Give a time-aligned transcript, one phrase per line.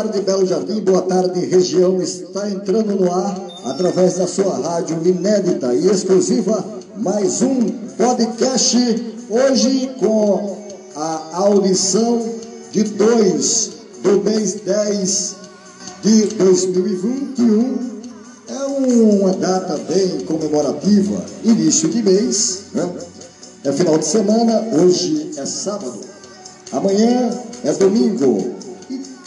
[0.00, 2.00] Tarde, Belo Jardim, boa tarde, região.
[2.00, 6.64] Está entrando no ar, através da sua rádio inédita e exclusiva,
[6.96, 8.78] mais um podcast.
[9.28, 10.56] Hoje com
[10.96, 12.26] a audição
[12.72, 13.70] de 2
[14.02, 15.36] do mês 10
[16.02, 18.00] de 2021.
[18.48, 22.88] É uma data bem comemorativa, início de mês, né?
[23.64, 26.00] é final de semana, hoje é sábado,
[26.72, 28.59] amanhã é domingo.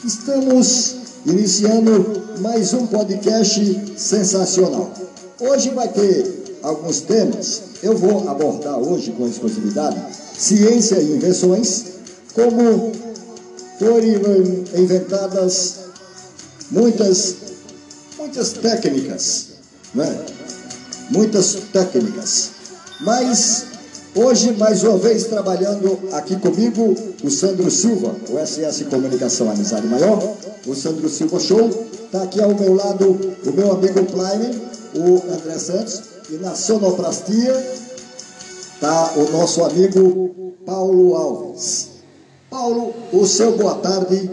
[0.05, 4.91] Estamos iniciando mais um podcast sensacional.
[5.39, 7.61] Hoje vai ter alguns temas.
[7.81, 9.97] Eu vou abordar hoje com exclusividade
[10.37, 11.85] ciência e invenções,
[12.33, 12.91] como
[13.79, 14.07] foram
[14.77, 15.75] inventadas
[16.69, 17.35] muitas,
[18.17, 19.47] muitas técnicas,
[19.95, 20.25] né?
[21.11, 22.51] muitas técnicas.
[22.99, 23.67] Mas
[24.15, 30.35] hoje, mais uma vez, trabalhando aqui comigo, o Sandro Silva, o SS Comunicação Amizade Maior,
[30.65, 31.69] o Sandro Silva Show.
[32.05, 33.09] Está aqui ao meu lado
[33.45, 34.61] o meu amigo Plaine,
[34.95, 37.53] o André Santos, e na sonoplastia
[38.73, 41.89] está o nosso amigo Paulo Alves.
[42.49, 44.29] Paulo, o seu boa tarde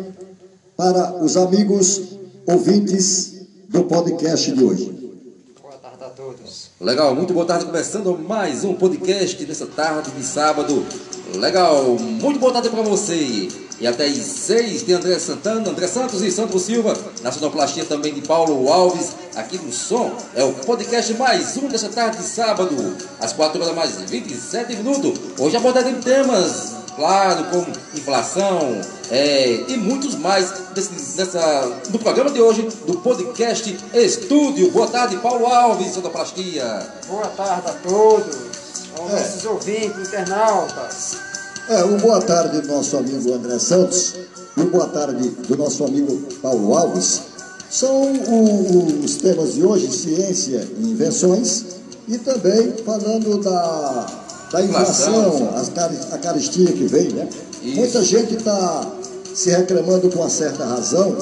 [0.77, 2.03] para os amigos
[2.47, 5.15] ouvintes do podcast de hoje.
[5.63, 6.70] Boa tarde a todos.
[6.81, 10.87] Legal, muito boa tarde, começando mais um podcast nessa tarde de sábado.
[11.35, 13.49] Legal, muito boa tarde para você.
[13.79, 18.15] E até às seis tem André Santana, André Santos e Sandro Silva, na sonoplastia também
[18.15, 20.11] de Paulo Alves, aqui no som.
[20.35, 22.75] É o podcast mais um dessa tarde de sábado,
[23.21, 25.21] às 4 horas mais 27 minutos.
[25.39, 28.81] Hoje abordaremos temas, claro, como inflação
[29.11, 34.71] é, e muitos mais desse, dessa, no programa de hoje, do podcast Estúdio.
[34.71, 36.87] Boa tarde, Paulo Alves, sonoplastia.
[37.09, 38.37] Boa tarde a todos,
[38.99, 39.21] aos É.
[39.21, 41.17] nossos ouvintes, internautas.
[41.69, 44.15] É, um boa tarde do nosso amigo André Santos
[44.57, 47.23] e boa tarde do nosso amigo Paulo Alves.
[47.71, 48.03] São
[49.05, 51.65] os temas de hoje, ciência e invenções,
[52.09, 54.07] e também falando da,
[54.51, 57.29] da inflação, as cari- a caristia que vem, né?
[57.63, 57.77] Isso.
[57.77, 58.87] Muita gente está
[59.35, 61.17] se reclamando com uma certa razão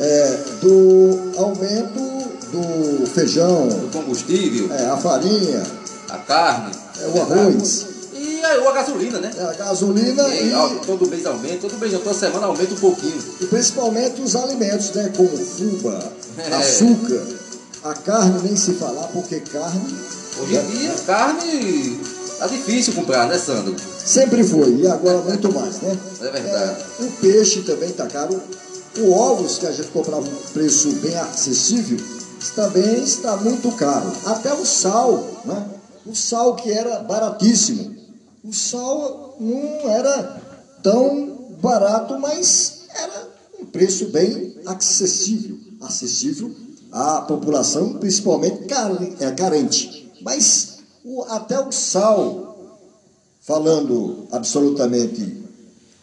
[0.00, 2.16] é, do aumento
[2.52, 5.62] do feijão, Do combustível, é, a farinha,
[6.10, 9.30] a carne, é, o arroz, e a, a gasolina, né?
[9.36, 13.18] é, a gasolina E, e todo mês aumenta, todo mês, toda semana aumenta um pouquinho.
[13.40, 15.12] E principalmente os alimentos, né?
[15.16, 16.02] Como fubá,
[16.38, 16.54] É.
[16.54, 17.22] açúcar,
[17.84, 19.94] a carne nem se falar, porque carne
[20.38, 21.98] Hoje em dia, carne
[22.38, 23.76] tá difícil comprar, né, Sandro?
[24.06, 25.98] sempre foi, e agora muito mais, né?
[26.20, 26.84] É verdade.
[27.00, 28.40] É, o peixe também está caro.
[28.98, 31.98] O ovos, que a gente comprava um preço bem acessível,
[32.54, 34.10] também está muito caro.
[34.24, 35.66] Até o sal, né?
[36.06, 37.96] O sal que era baratíssimo.
[38.44, 40.40] O sal não era
[40.82, 43.28] tão barato, mas era
[43.60, 45.58] um preço bem acessível.
[45.80, 46.54] Acessível
[46.92, 48.66] à população, principalmente
[49.20, 50.10] é, carente.
[50.22, 50.75] Mas
[51.06, 52.56] o- até o sal
[53.40, 55.44] falando absolutamente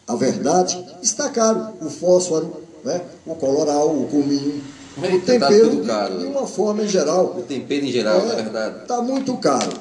[0.07, 1.73] a verdade, está caro.
[1.81, 2.53] O fósforo,
[2.83, 3.01] né?
[3.25, 4.61] o coloral, o cominho,
[4.97, 6.19] o Eita, tá tempero, tudo caro.
[6.19, 7.35] de uma forma em geral.
[7.37, 8.81] O tempero em geral, é, verdade.
[8.83, 9.71] Está muito caro.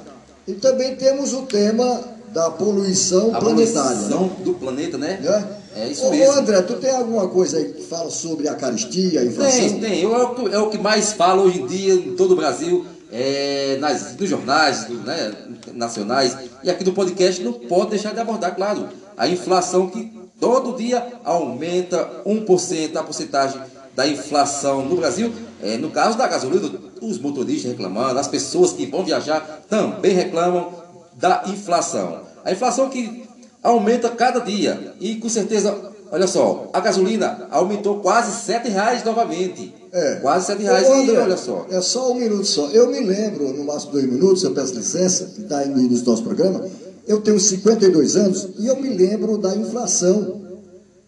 [0.47, 2.01] E também temos o tema
[2.33, 3.91] da poluição A planetária.
[4.09, 5.21] poluição do planeta, né?
[5.23, 5.57] Né?
[5.75, 6.35] É isso Ô, mesmo.
[6.35, 9.59] Ô, André, tu tem alguma coisa aí que fala sobre a caristia, a inflação?
[9.61, 10.03] Tem, tem.
[10.03, 12.37] Eu- É o, que- é o que mais fala hoje em dia em todo o
[12.37, 15.33] Brasil, é, nas, nos jornais do- né,
[15.75, 16.37] nacionais.
[16.65, 20.11] E aqui no podcast não pode deixar de abordar, claro, a inflação que
[20.41, 23.61] todo dia aumenta 1% a porcentagem
[23.95, 25.33] da inflação no Brasil.
[25.63, 26.69] É, no caso da gasolina,
[27.01, 30.73] os motoristas reclamando, as pessoas que vão viajar também reclamam
[31.15, 32.23] da inflação.
[32.45, 33.29] A inflação que
[33.63, 34.95] aumenta cada dia.
[34.99, 35.79] E com certeza,
[36.11, 39.73] olha só, a gasolina aumentou quase 7 reais novamente.
[39.93, 40.15] É.
[40.17, 41.67] Quase 7 reais Ô, e André, olha só.
[41.71, 42.69] É só um minuto só.
[42.71, 46.11] Eu me lembro, no máximo dois minutos, eu peço licença, que está no início do
[46.11, 46.67] nosso programa.
[47.07, 50.41] Eu tenho 52 anos e eu me lembro da inflação,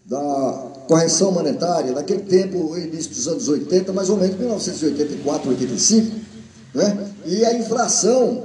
[0.05, 6.15] da correção monetária, naquele tempo, início dos anos 80, mais ou menos 1984, 85,
[6.75, 7.07] né?
[7.25, 8.43] E a inflação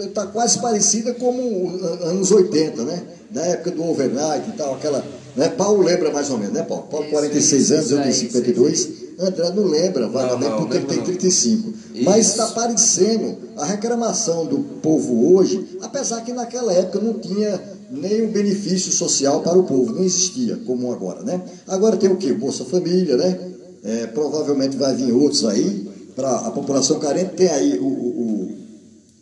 [0.00, 3.02] está quase parecida como os anos 80, né?
[3.30, 5.02] Na época do overnight e tal, aquela.
[5.34, 5.48] Né?
[5.48, 6.84] Paulo lembra mais ou menos, né, Paulo?
[6.90, 9.03] Paulo, Isso, 46 isso, anos, eu tenho isso aí, 52.
[9.18, 11.04] André não lembra, vagamente, não, porque ele tem não.
[11.04, 11.72] 35.
[12.02, 12.30] Mas Isso.
[12.30, 18.90] está parecendo a reclamação do povo hoje, apesar que naquela época não tinha nenhum benefício
[18.90, 21.40] social para o povo, não existia como agora, né?
[21.66, 22.32] Agora tem o quê?
[22.32, 23.38] Bolsa Família, né?
[23.84, 27.88] É, provavelmente vai vir outros aí, para a população carente, tem aí o, o-
[28.20, 28.56] o-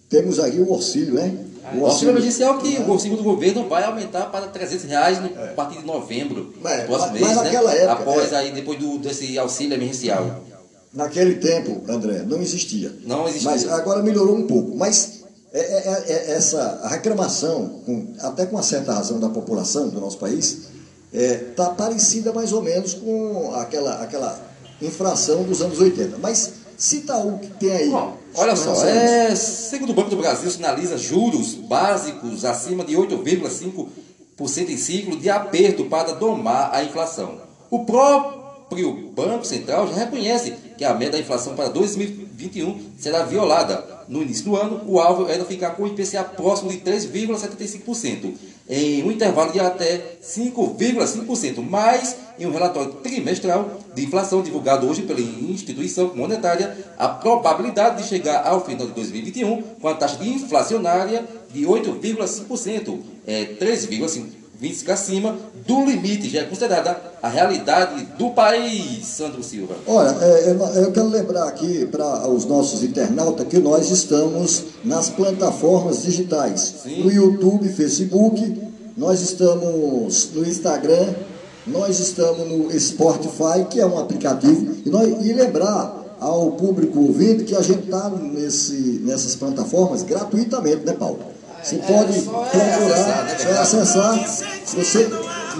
[0.08, 1.34] temos aí o auxílio, né?
[1.78, 5.78] O auxílio emergencial que o segundo governo vai aumentar para 300 reais no, a partir
[5.78, 7.42] de novembro, É, próximo mas- mês, né?
[7.44, 8.36] naquela época, Após é.
[8.36, 10.42] aí, depois do, desse auxílio emergencial.
[10.92, 12.92] Naquele tempo, André, não existia.
[13.06, 13.50] Não existia.
[13.50, 14.76] Mas agora melhorou um pouco.
[14.76, 15.22] Mas
[15.52, 20.18] é, é- é- essa reclamação, com- até com uma certa razão da população do nosso
[20.18, 20.68] país,
[21.12, 24.38] está parecida mais ou menos com aquela, aquela
[24.82, 26.16] infração dos anos 80.
[26.18, 27.88] Mas cita o que tem aí.
[27.90, 34.68] Bom, olha só, é, segundo o Banco do Brasil, sinaliza juros básicos acima de 8,5%
[34.68, 37.40] em ciclo de aperto para domar a inflação.
[37.70, 44.02] O próprio Banco Central já reconhece que a meta da inflação para 2021 será violada.
[44.08, 48.34] No início do ano, o alvo era ficar com o IPCA próximo de 3,75%,
[48.68, 55.02] em um intervalo de até 5,5%, mas em um relatório trimestral de inflação divulgado hoje
[55.02, 60.28] pela instituição monetária, a probabilidade de chegar ao final de 2021 com a taxa de
[60.28, 64.41] inflacionária de 8,5%, é 3,5%
[64.92, 65.36] acima
[65.66, 69.74] do limite, já é considerada a realidade do país, Sandro Silva.
[69.86, 75.08] Olha, é, eu, eu quero lembrar aqui para os nossos internautas que nós estamos nas
[75.08, 76.74] plataformas digitais.
[76.82, 77.02] Sim.
[77.02, 78.62] No YouTube, Facebook,
[78.96, 81.14] nós estamos no Instagram,
[81.66, 84.76] nós estamos no Spotify, que é um aplicativo.
[84.84, 90.92] E, nós, e lembrar ao público ouvinte que a gente está nessas plataformas gratuitamente, né,
[90.92, 91.18] Paulo?
[91.62, 94.54] Você É, pode só é procurar, acessar, né, só é acessar.
[94.74, 95.10] Você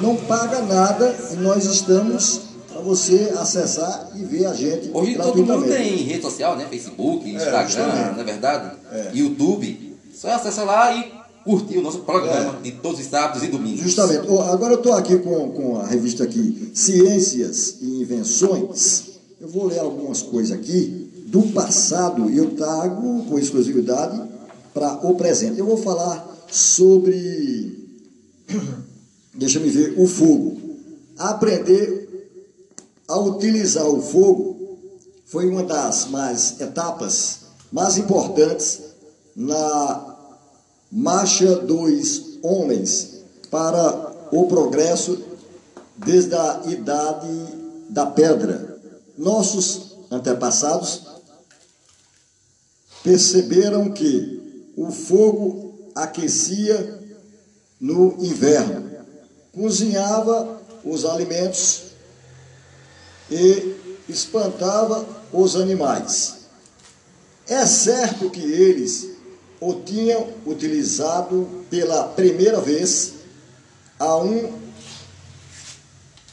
[0.03, 5.45] não paga nada e nós estamos para você acessar e ver a gente Hoje todo
[5.45, 6.67] mundo tem rede social, né?
[6.69, 8.13] Facebook, Instagram, justamente.
[8.15, 8.77] não é verdade?
[8.91, 9.11] É.
[9.15, 9.97] YouTube.
[10.15, 11.13] Só acessa lá e
[11.45, 13.81] curtir o nosso programa de todos os sábados e domingos.
[13.81, 14.27] Justamente.
[14.51, 19.05] Agora eu estou aqui com, com a revista aqui, Ciências e Invenções.
[19.41, 24.21] Eu vou ler algumas coisas aqui do passado e eu trago com exclusividade
[24.73, 25.59] para o presente.
[25.59, 28.01] Eu vou falar sobre,
[29.35, 30.61] deixa me ver, o fogo.
[31.19, 32.03] Aprender
[33.09, 34.79] a utilizar o fogo
[35.27, 37.41] foi uma das mais etapas
[37.71, 38.81] mais importantes
[39.35, 40.17] na
[40.91, 45.19] marcha dos homens para o progresso
[45.97, 47.29] desde a idade
[47.89, 48.79] da pedra.
[49.17, 51.03] Nossos antepassados
[53.03, 54.42] perceberam que
[54.77, 57.01] o fogo aquecia
[57.81, 58.91] no inverno,
[59.53, 61.83] cozinhava os alimentos
[63.31, 63.77] e
[64.09, 66.43] espantava os animais.
[67.47, 69.11] É certo que eles
[69.61, 73.15] o tinham utilizado pela primeira vez
[73.99, 74.53] há um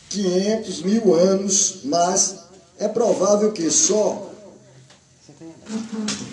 [0.09, 2.39] 500 mil anos, mas
[2.79, 4.31] é provável que só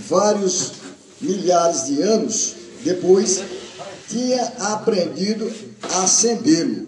[0.09, 0.73] vários
[1.21, 3.43] milhares de anos depois
[4.09, 6.87] tinha aprendido a acendê-lo.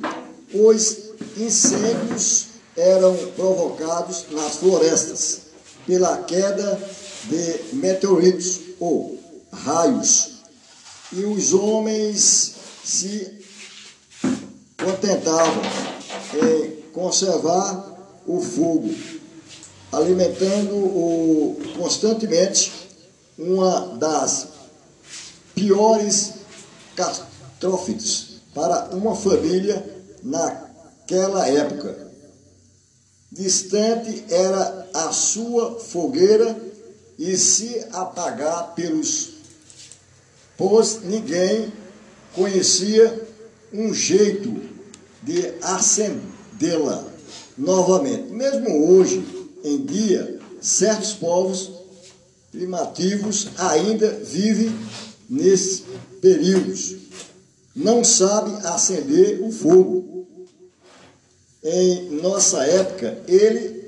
[0.54, 0.96] Os
[1.36, 5.40] incêndios eram provocados nas florestas
[5.86, 6.80] pela queda
[7.24, 9.18] de meteoritos ou
[9.52, 10.38] raios.
[11.12, 12.54] E os homens
[12.84, 13.38] se
[14.76, 15.62] contentavam
[16.34, 18.94] em conservar o fogo,
[19.90, 22.87] alimentando-o constantemente,
[23.38, 24.48] uma das
[25.54, 26.34] piores
[26.96, 29.84] catástrofes para uma família
[30.22, 32.08] naquela época.
[33.30, 36.58] Distante era a sua fogueira
[37.18, 39.38] e se apagar pelos
[40.56, 41.72] pois ninguém
[42.34, 43.28] conhecia
[43.72, 44.60] um jeito
[45.22, 47.04] de acendê-la
[47.56, 48.32] novamente.
[48.32, 49.24] Mesmo hoje
[49.62, 51.77] em dia, certos povos
[52.50, 54.74] primitivos ainda vivem
[55.28, 55.84] nesses
[56.20, 56.96] períodos.
[57.74, 60.26] Não sabem acender o fogo.
[61.62, 63.78] Em nossa época, ele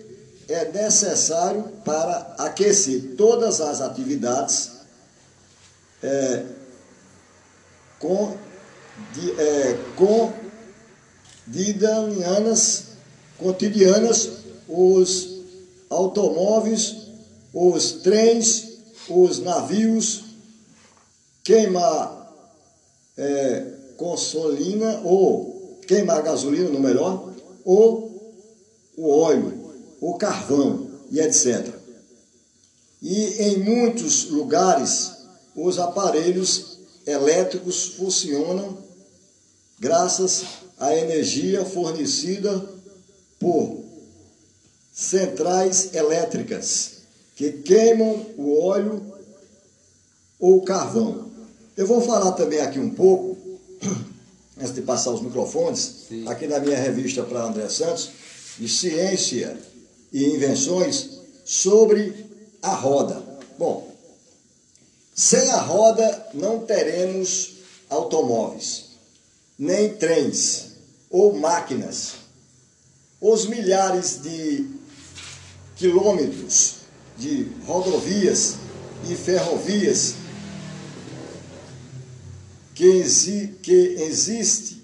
[0.48, 4.72] é necessário para aquecer todas as atividades
[6.02, 6.44] é,
[7.98, 8.36] com,
[9.12, 9.78] de, é,
[11.46, 12.84] cotidianas,
[13.38, 14.30] cotidianas,
[14.68, 15.40] os
[15.88, 16.99] automóveis,
[17.52, 18.78] os trens,
[19.08, 20.24] os navios,
[21.42, 22.20] queimar
[23.16, 23.66] é,
[23.96, 28.10] consolina ou queimar gasolina, no melhor, ou
[28.96, 31.74] o óleo, o carvão e etc.
[33.02, 35.10] E em muitos lugares
[35.54, 38.78] os aparelhos elétricos funcionam
[39.78, 40.44] graças
[40.78, 42.64] à energia fornecida
[43.38, 43.82] por
[44.92, 46.99] centrais elétricas
[47.40, 49.02] que queimam o óleo
[50.38, 51.30] ou carvão.
[51.74, 53.38] Eu vou falar também aqui um pouco,
[54.60, 56.28] antes de passar os microfones, Sim.
[56.28, 58.10] aqui na minha revista para André Santos,
[58.58, 59.58] de ciência
[60.12, 62.26] e invenções sobre
[62.60, 63.24] a roda.
[63.58, 63.90] Bom,
[65.14, 67.54] sem a roda não teremos
[67.88, 68.84] automóveis,
[69.58, 70.72] nem trens
[71.08, 72.16] ou máquinas.
[73.18, 74.68] Os milhares de
[75.76, 76.79] quilômetros
[77.16, 78.56] de rodovias
[79.08, 80.14] e ferrovias
[82.74, 84.82] que, exi que existe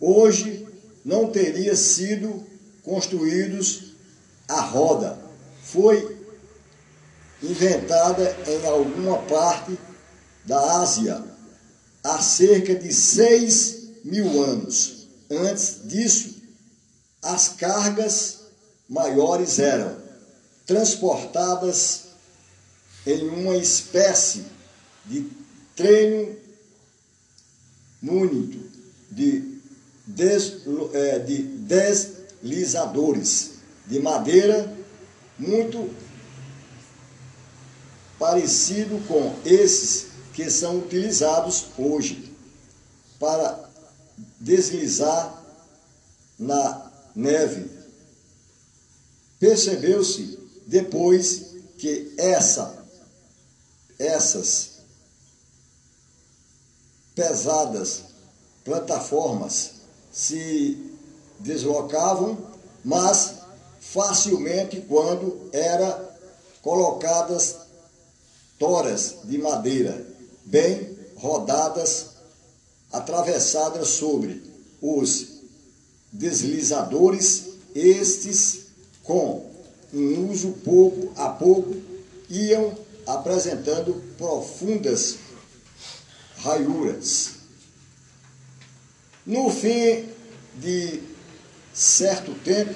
[0.00, 0.66] hoje
[1.04, 2.44] não teria sido
[2.82, 3.94] construídos
[4.48, 5.18] a roda.
[5.62, 6.18] Foi
[7.42, 9.78] inventada em alguma parte
[10.44, 11.24] da Ásia
[12.04, 15.08] há cerca de 6 mil anos.
[15.30, 16.42] Antes disso,
[17.22, 18.40] as cargas
[18.88, 20.01] maiores eram
[20.66, 22.12] transportadas
[23.06, 24.44] em uma espécie
[25.04, 25.28] de
[25.74, 26.36] treino
[28.02, 28.62] único
[29.10, 29.58] de,
[30.06, 30.58] des,
[30.92, 33.52] é, de deslizadores
[33.86, 34.76] de madeira
[35.38, 35.90] muito
[38.18, 42.32] parecido com esses que são utilizados hoje
[43.18, 43.68] para
[44.40, 45.42] deslizar
[46.38, 47.70] na neve.
[49.38, 50.41] Percebeu-se
[50.72, 52.82] depois que essa,
[53.98, 54.78] essas
[57.14, 58.04] pesadas
[58.64, 59.72] plataformas
[60.10, 60.78] se
[61.40, 62.38] deslocavam,
[62.82, 63.34] mas
[63.80, 66.18] facilmente quando era
[66.62, 67.56] colocadas
[68.58, 70.06] toras de madeira
[70.46, 72.12] bem rodadas,
[72.90, 74.42] atravessadas sobre
[74.80, 75.26] os
[76.10, 78.68] deslizadores, estes
[79.02, 79.51] com
[79.92, 81.74] um uso pouco a pouco
[82.28, 82.74] iam
[83.06, 85.16] apresentando profundas
[86.38, 87.30] raiuras.
[89.26, 90.08] No fim
[90.56, 91.00] de
[91.72, 92.74] certo tempo,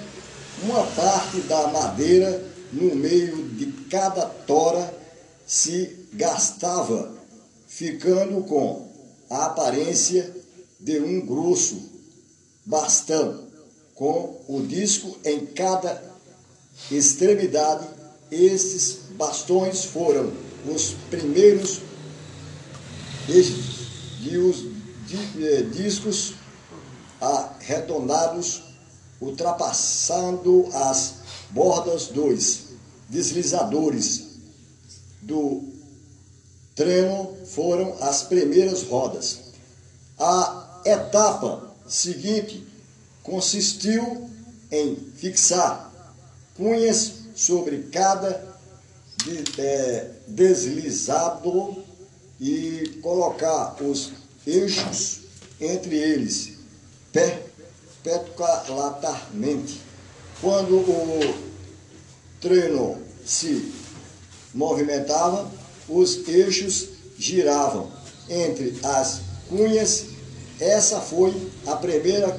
[0.63, 4.95] uma parte da madeira no meio de cada tora
[5.47, 7.15] se gastava,
[7.67, 8.91] ficando com
[9.29, 10.35] a aparência
[10.79, 11.91] de um grosso
[12.65, 13.47] bastão,
[13.95, 16.16] com o disco em cada
[16.91, 17.87] extremidade.
[18.31, 20.33] Estes bastões foram
[20.67, 21.81] os primeiros
[24.21, 24.65] de os
[25.73, 26.35] discos
[27.21, 28.63] arredondados,
[29.21, 31.15] ultrapassando as
[31.51, 32.65] bordas dos
[33.09, 34.27] deslizadores
[35.23, 35.63] do
[36.75, 39.39] treino foram as primeiras rodas.
[40.19, 42.67] A etapa seguinte
[43.23, 44.29] consistiu
[44.71, 45.93] em fixar
[46.57, 48.57] cunhas sobre cada
[49.59, 51.77] é, deslizador
[52.41, 54.13] e colocar os
[54.47, 55.27] eixos
[55.61, 56.53] entre eles
[57.13, 59.83] perpendicularmente.
[60.41, 61.35] Quando o
[62.41, 63.73] treino se
[64.55, 65.51] movimentava,
[65.89, 67.91] os eixos giravam
[68.29, 70.07] entre as cunhas.
[70.61, 71.35] Essa foi
[71.67, 72.39] a primeira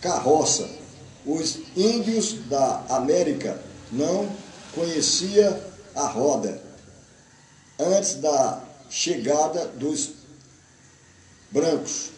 [0.00, 0.79] carroça.
[1.30, 4.28] Os índios da América não
[4.74, 6.60] conhecia a roda
[7.78, 10.10] antes da chegada dos
[11.52, 12.10] brancos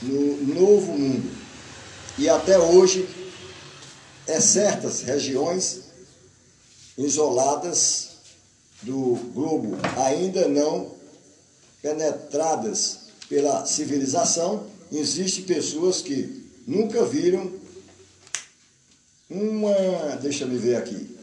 [0.00, 1.30] no novo mundo.
[2.16, 3.06] E até hoje,
[4.26, 5.82] é certas regiões
[6.96, 8.08] isoladas
[8.80, 10.92] do globo ainda não
[11.82, 17.65] penetradas pela civilização, existem pessoas que nunca viram
[19.28, 21.16] uma, deixa me ver aqui,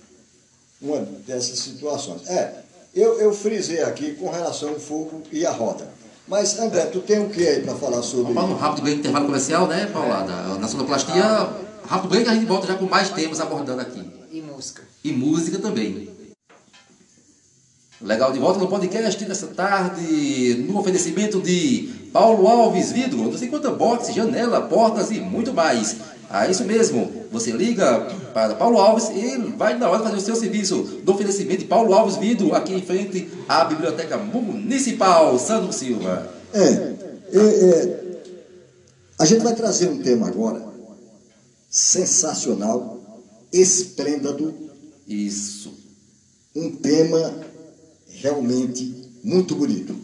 [0.82, 2.28] uma dessas situações.
[2.30, 5.88] É, eu, eu frisei aqui com relação ao fogo e a roda.
[6.28, 9.26] Mas, André, tu tem o que aí para falar sobre Vamos um rápido break, intervalo
[9.26, 10.24] comercial, né, Paula?
[10.24, 11.50] Da, na sonoplastia,
[11.86, 14.02] rápido break, a gente volta já com mais temas abordando aqui.
[14.32, 14.84] E música.
[15.04, 16.10] E música também.
[18.00, 23.48] Legal, de volta no podcast nessa tarde, no oferecimento de Paulo Alves Vidro, não sei
[23.48, 25.96] quanta boxe, janela, portas e muito mais.
[26.34, 30.20] Ah, isso mesmo, você liga para Paulo Alves e ele vai na hora fazer o
[30.20, 35.72] seu serviço do oferecimento de Paulo Alves Vidro, aqui em frente à Biblioteca Municipal Sandro
[35.72, 36.28] Silva.
[36.52, 38.22] É, é, é,
[39.20, 40.66] a gente vai trazer um tema agora
[41.70, 43.00] sensacional,
[43.54, 44.56] esplêndido,
[45.08, 45.72] Isso.
[46.56, 47.32] um tema
[48.08, 49.96] realmente muito bonito,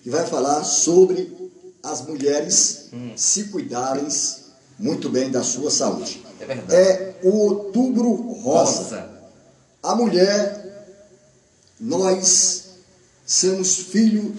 [0.00, 1.50] que vai falar sobre
[1.82, 4.08] as mulheres se cuidarem
[4.82, 6.22] muito bem da sua saúde.
[6.40, 6.74] É verdade.
[6.74, 8.82] É o outubro rosa.
[8.82, 9.10] Rosa.
[9.80, 10.98] A mulher,
[11.80, 12.64] nós
[13.24, 14.34] somos filho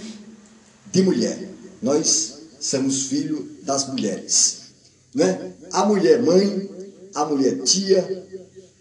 [0.92, 1.50] de mulher.
[1.82, 4.64] Nós somos filhos das mulheres.
[5.16, 5.54] Né?
[5.72, 6.70] A mulher mãe,
[7.16, 8.26] a mulher tia,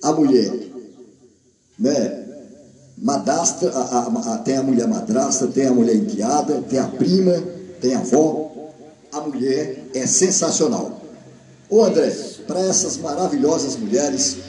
[0.03, 0.53] a mulher
[1.79, 2.27] né?
[2.99, 7.41] madrasta, a, a, a, tem a mulher madrasta, tem a mulher enteada, tem a prima,
[7.81, 8.51] tem a avó.
[9.13, 11.02] A mulher é sensacional.
[11.73, 12.15] Ô André,
[12.47, 14.41] para essas maravilhosas mulheres,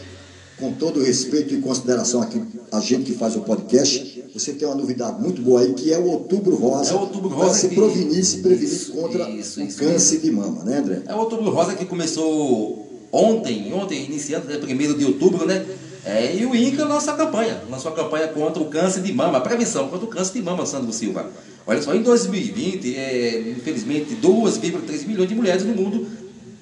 [0.60, 4.68] com todo o respeito e consideração aqui, a gente que faz o podcast, você tem
[4.68, 6.92] uma novidade muito boa aí, que é o Outubro Rosa.
[6.92, 7.46] É o Outubro Rosa.
[7.46, 7.76] Para se que...
[7.76, 11.02] prevenir, se prevenir contra isso, o isso, câncer de mama, né, André?
[11.08, 15.66] É o Outubro Rosa que começou ontem, ontem, iniciando, né, 1 de outubro, né?
[16.04, 19.38] É, e o INCA lançou a campanha, lançou a campanha contra o câncer de mama,
[19.38, 21.32] a prevenção contra o câncer de mama, Sandro Silva.
[21.66, 26.06] Olha só, em 2020, é, infelizmente, 2,3 milhões de mulheres no mundo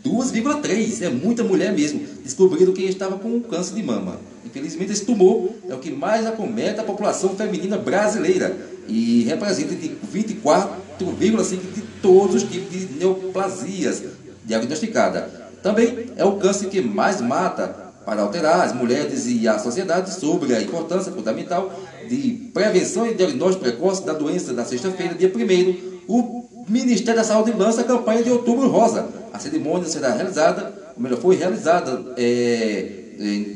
[0.04, 4.20] 2,3, é muita mulher mesmo, descobriram que estava com câncer de mama.
[4.46, 9.90] Infelizmente, esse tumor é o que mais acomete a população feminina brasileira e representa de
[10.14, 14.04] 24,5% de todos os tipos de neoplasias
[14.44, 15.26] diagnosticadas.
[15.62, 17.68] Também é o câncer que mais mata
[18.06, 21.72] para alterar as mulheres e a sociedade sobre a importância fundamental
[22.10, 27.52] de prevenção e diagnóstico precoce da doença na sexta-feira, dia 1 o Ministério da Saúde
[27.52, 29.10] lança a campanha de Outubro Rosa.
[29.34, 32.88] A cerimônia será realizada, ou melhor, foi realizada é,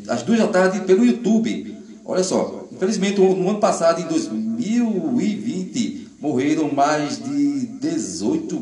[0.10, 1.73] às duas da tarde pelo YouTube.
[2.04, 8.62] Olha só, infelizmente no ano passado, em 2020, morreram mais de 18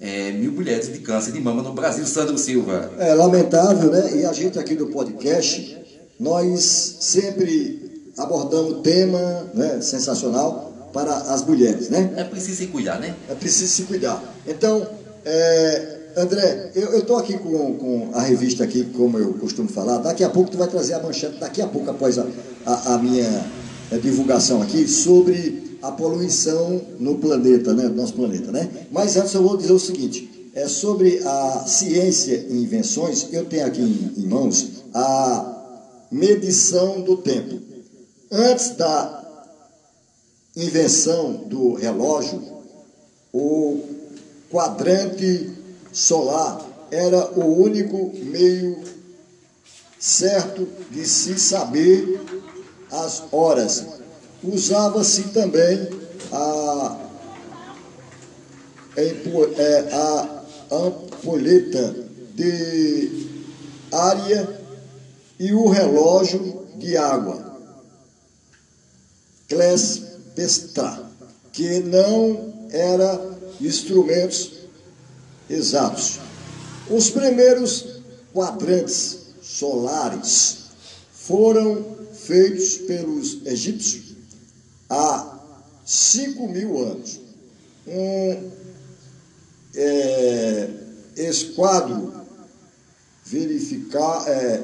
[0.00, 2.90] é, mil mulheres de câncer de mama no Brasil, Sandro Silva.
[2.98, 4.16] É lamentável, né?
[4.16, 5.78] E a gente aqui do podcast,
[6.18, 12.12] nós sempre abordamos tema né, sensacional para as mulheres, né?
[12.16, 13.14] É preciso se cuidar, né?
[13.28, 14.22] É preciso se cuidar.
[14.46, 14.86] Então,
[15.24, 19.98] é, André, eu estou aqui com, com a revista aqui, como eu costumo falar.
[19.98, 22.26] Daqui a pouco tu vai trazer a manchete, daqui a pouco após a,
[22.66, 23.44] a, a minha
[23.92, 27.88] a divulgação aqui, sobre a poluição no planeta, né?
[27.88, 28.68] Nosso planeta, né?
[28.90, 33.66] Mas antes eu vou dizer o seguinte, é sobre a ciência e invenções, eu tenho
[33.66, 37.60] aqui em, em mãos a medição do tempo.
[38.30, 39.19] Antes da
[40.64, 42.42] invenção do relógio,
[43.32, 43.82] o
[44.50, 45.52] quadrante
[45.92, 48.82] solar era o único meio
[49.98, 52.20] certo de se saber
[52.90, 53.84] as horas.
[54.42, 55.88] Usava-se também
[56.32, 56.96] a,
[58.96, 60.42] é, a
[60.72, 61.94] ampulheta
[62.34, 63.28] de
[63.92, 64.60] área
[65.38, 67.50] e o relógio de água.
[69.48, 71.10] Class pestar,
[71.52, 74.52] que não era instrumentos
[75.48, 76.20] exatos.
[76.88, 78.00] Os primeiros
[78.32, 80.58] quadrantes solares
[81.12, 84.16] foram feitos pelos egípcios
[84.88, 85.38] há
[85.84, 87.20] 5 mil anos.
[87.86, 88.50] Um
[89.74, 90.68] é,
[91.16, 92.12] esquadro
[93.24, 94.62] verificar, é,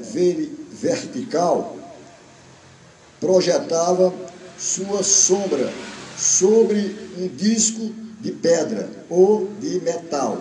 [0.72, 1.76] vertical
[3.20, 4.12] projetava
[4.58, 5.72] sua sombra
[6.16, 10.40] sobre um disco de pedra ou de metal.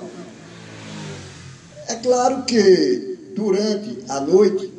[1.88, 4.74] É claro que durante a noite,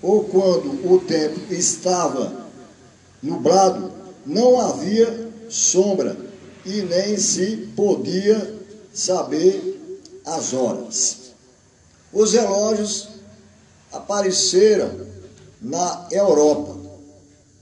[0.00, 2.46] ou quando o tempo estava
[3.22, 3.92] nublado,
[4.24, 6.16] não havia sombra
[6.64, 8.58] e nem se podia
[8.92, 9.80] saber
[10.24, 11.32] as horas.
[12.12, 13.08] Os relógios
[13.92, 15.06] apareceram
[15.60, 16.77] na Europa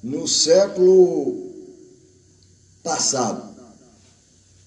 [0.06, 1.50] no século
[2.80, 3.56] passado,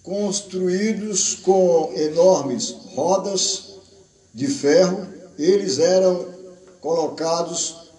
[0.03, 3.75] construídos com enormes rodas
[4.33, 6.27] de ferro, eles eram
[6.81, 7.89] colocados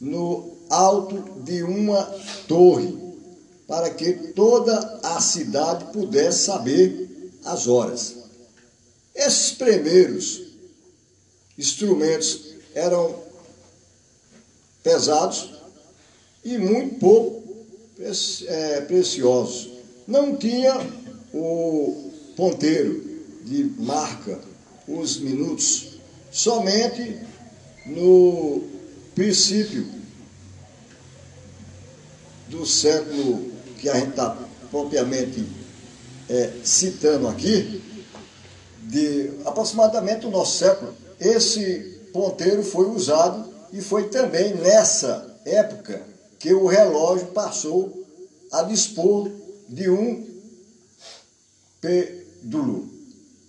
[0.00, 2.02] no alto de uma
[2.48, 3.04] torre,
[3.66, 8.16] para que toda a cidade pudesse saber as horas.
[9.14, 10.42] Esses primeiros
[11.58, 13.14] instrumentos eram
[14.82, 15.55] pesados,
[16.46, 17.42] e muito pouco
[18.46, 19.68] é, preciosos.
[20.06, 20.78] Não tinha
[21.34, 23.02] o ponteiro
[23.42, 24.38] de marca,
[24.86, 25.98] os minutos,
[26.30, 27.20] somente
[27.86, 28.62] no
[29.12, 29.88] princípio
[32.48, 34.38] do século que a gente está
[34.70, 35.44] propriamente
[36.28, 37.82] é, citando aqui,
[38.84, 46.52] de aproximadamente o nosso século, esse ponteiro foi usado e foi também nessa época que
[46.52, 48.06] o relógio passou
[48.52, 49.30] a dispor
[49.68, 50.24] de um
[51.80, 52.88] pédulo,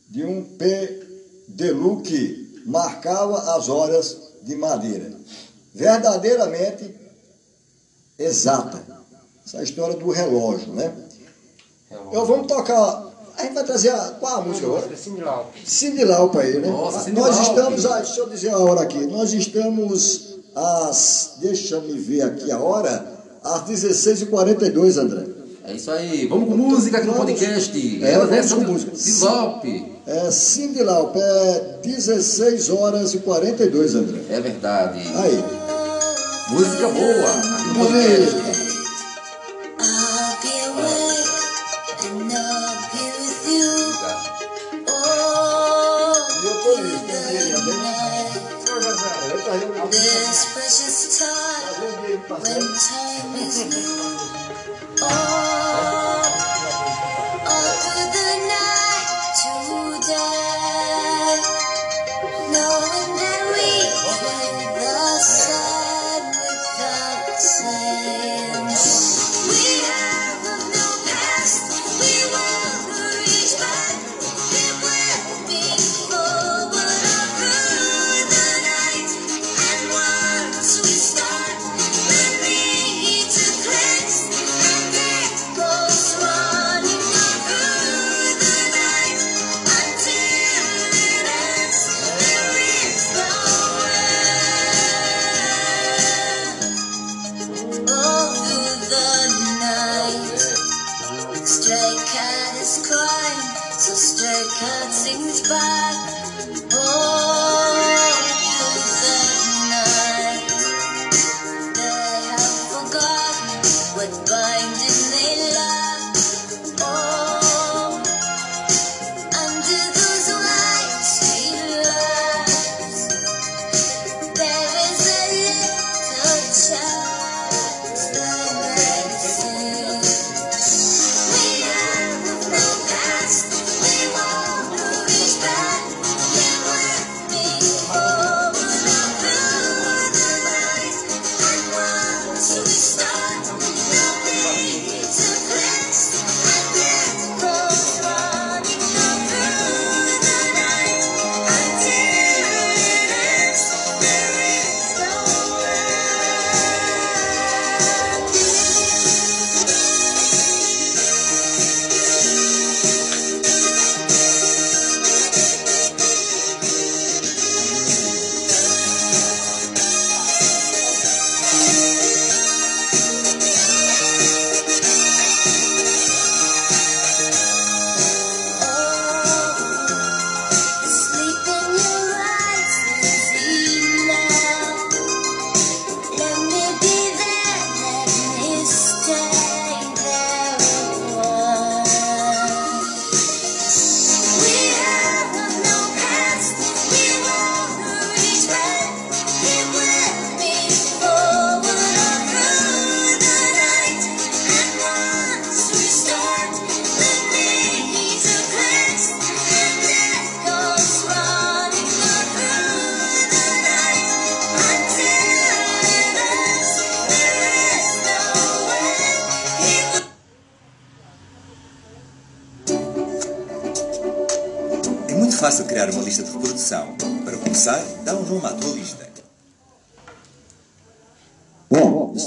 [0.09, 5.17] de um pédulo que marcava as horas de madeira.
[5.73, 6.95] Verdadeiramente
[8.17, 8.83] exata.
[9.45, 10.93] Essa história do relógio, né?
[12.11, 13.07] Eu vamos tocar.
[13.37, 14.97] A gente vai trazer a, qual a música agora?
[15.63, 16.41] Cindy Lauper.
[16.41, 16.67] Aí, né?
[16.67, 21.93] Nossa, Nós estamos, ah, deixa eu dizer a hora aqui, nós estamos às, deixa me
[21.93, 23.05] ver aqui a hora,
[23.43, 25.23] às 16h42, André.
[25.63, 26.25] É isso aí.
[26.27, 28.03] Vamos com música aqui no podcast.
[28.03, 29.25] É, Ela vamos com música.
[29.25, 29.97] Lope.
[30.07, 34.19] É Cindy Lauper, é 16 horas e 42, André.
[34.29, 34.99] É verdade.
[35.15, 35.43] Aí.
[36.49, 37.29] Música boa.
[37.29, 38.66] Aqui no podcast.
[52.29, 53.57] When time is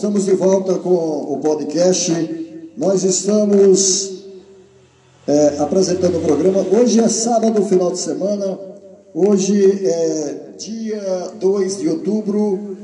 [0.00, 2.10] estamos de volta com o podcast.
[2.74, 4.22] Nós estamos
[5.26, 6.64] é, apresentando o programa.
[6.72, 8.58] Hoje é sábado, final de semana.
[9.12, 12.78] Hoje é dia 2 de outubro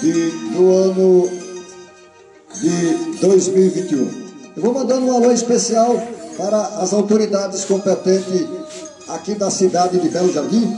[0.00, 1.28] de, do ano
[2.60, 3.98] de 2021.
[4.56, 6.00] Eu vou mandando um alô especial
[6.36, 8.46] para as autoridades competentes
[9.08, 10.72] aqui da cidade de Belo Jardim,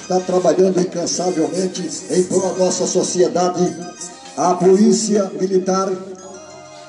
[0.00, 3.62] está trabalhando incansavelmente em prol da nossa sociedade,
[4.36, 5.92] a Polícia Militar,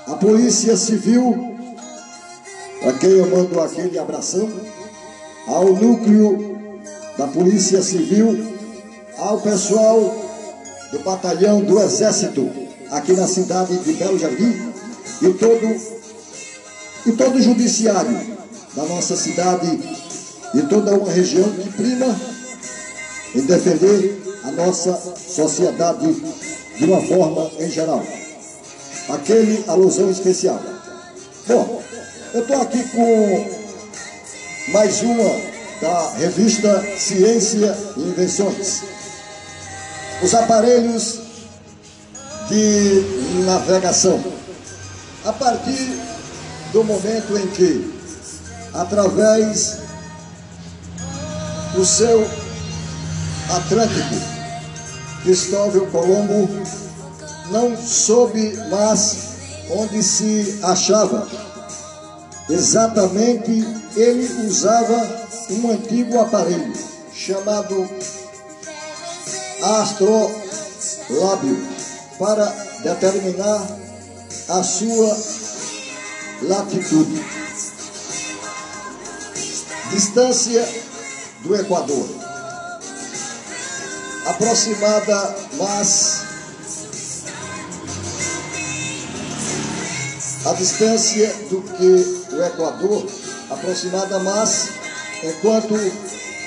[0.08, 1.56] a Polícia Civil,
[2.82, 4.50] para quem eu mando aquele abração,
[5.48, 6.60] ao núcleo
[7.18, 8.56] da Polícia Civil,
[9.18, 10.00] ao pessoal
[10.92, 12.50] do batalhão do Exército
[12.92, 14.72] aqui na cidade de Belo Jardim
[15.22, 15.96] e todo
[17.06, 18.20] e todo o judiciário
[18.76, 19.80] da nossa cidade
[20.54, 22.20] e toda uma região que prima
[23.36, 26.08] em defender a nossa sociedade
[26.78, 28.04] de uma forma em geral.
[29.10, 30.60] Aquele alusão especial.
[31.48, 31.82] Bom,
[32.34, 33.66] eu estou aqui com
[34.72, 38.82] mais uma da revista Ciência e Invenções.
[40.24, 41.20] Os aparelhos
[42.50, 44.24] de navegação.
[45.24, 46.00] A partir
[46.72, 47.94] do momento em que,
[48.74, 49.78] através
[51.74, 52.28] do seu
[53.50, 54.35] Atlântico,
[55.26, 56.48] Cristóvão Colombo
[57.50, 59.18] não soube mais
[59.72, 61.28] onde se achava.
[62.48, 66.72] Exatamente, ele usava um antigo aparelho
[67.12, 67.90] chamado
[69.64, 71.58] astrolábio
[72.20, 72.46] para
[72.84, 73.68] determinar
[74.50, 75.18] a sua
[76.44, 77.26] latitude.
[79.90, 80.70] Distância
[81.42, 82.25] do Equador.
[84.26, 86.22] Aproximada, mas
[90.46, 93.08] a distância do que o Equador,
[93.50, 94.70] aproximada, mas
[95.24, 95.76] enquanto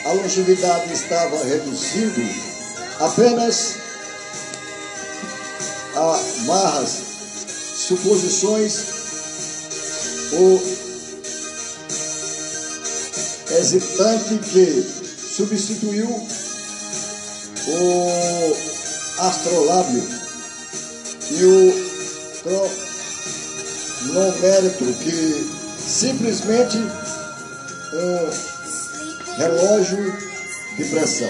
[0.04, 2.20] a longevidade estava reduzindo
[3.00, 3.74] apenas
[5.96, 7.02] a marras,
[7.76, 8.84] suposições
[10.32, 10.62] ou
[13.50, 14.86] hesitante que
[15.36, 16.28] substituiu
[17.68, 18.57] o
[19.18, 20.02] astrolábio
[21.31, 21.72] e o
[24.12, 25.46] cronômetro que
[25.78, 28.31] simplesmente um
[29.37, 30.12] relógio
[30.76, 31.28] de pressão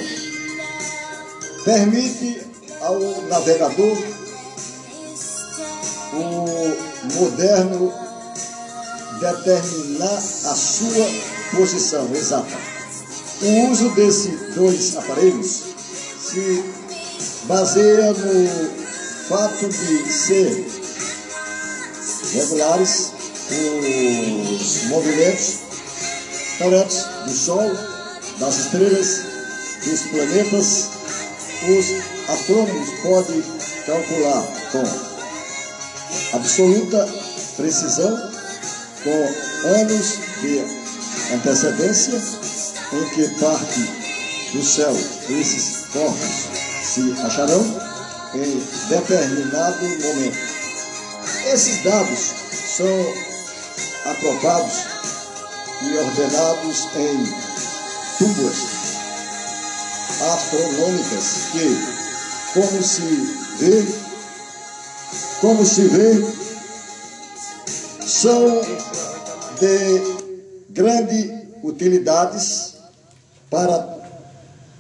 [1.65, 2.47] permite
[2.83, 3.97] ao navegador
[6.13, 6.47] o
[7.15, 7.93] moderno
[9.21, 11.07] determinar a sua
[11.57, 12.57] posição exata.
[13.43, 15.68] O uso desses dois aparelhos
[16.31, 16.63] se
[17.45, 18.71] baseia no
[19.29, 20.67] fato de ser
[22.35, 23.13] regulares
[23.51, 25.57] os movimentos
[26.59, 27.71] corretos do Sol,
[28.39, 29.23] das estrelas,
[29.85, 30.89] dos planetas.
[31.67, 33.43] Os astrônomos podem
[33.87, 37.09] calcular com absoluta
[37.57, 38.31] precisão,
[39.03, 40.61] com anos de
[41.35, 42.23] antecedência,
[42.93, 43.98] em que parte
[44.53, 44.95] do céu
[45.29, 46.49] esses corpos
[46.83, 47.63] se acharão
[48.35, 50.39] em determinado momento.
[51.53, 52.19] Esses dados
[52.77, 53.15] são
[54.11, 54.75] aprovados
[55.83, 58.79] e ordenados em túbulas
[60.21, 61.79] astronômicas que,
[62.55, 63.03] como se
[63.59, 63.87] vê,
[65.41, 66.39] como se vê,
[68.07, 68.61] são
[69.61, 70.19] de
[70.71, 72.75] grande utilidades
[73.51, 73.98] para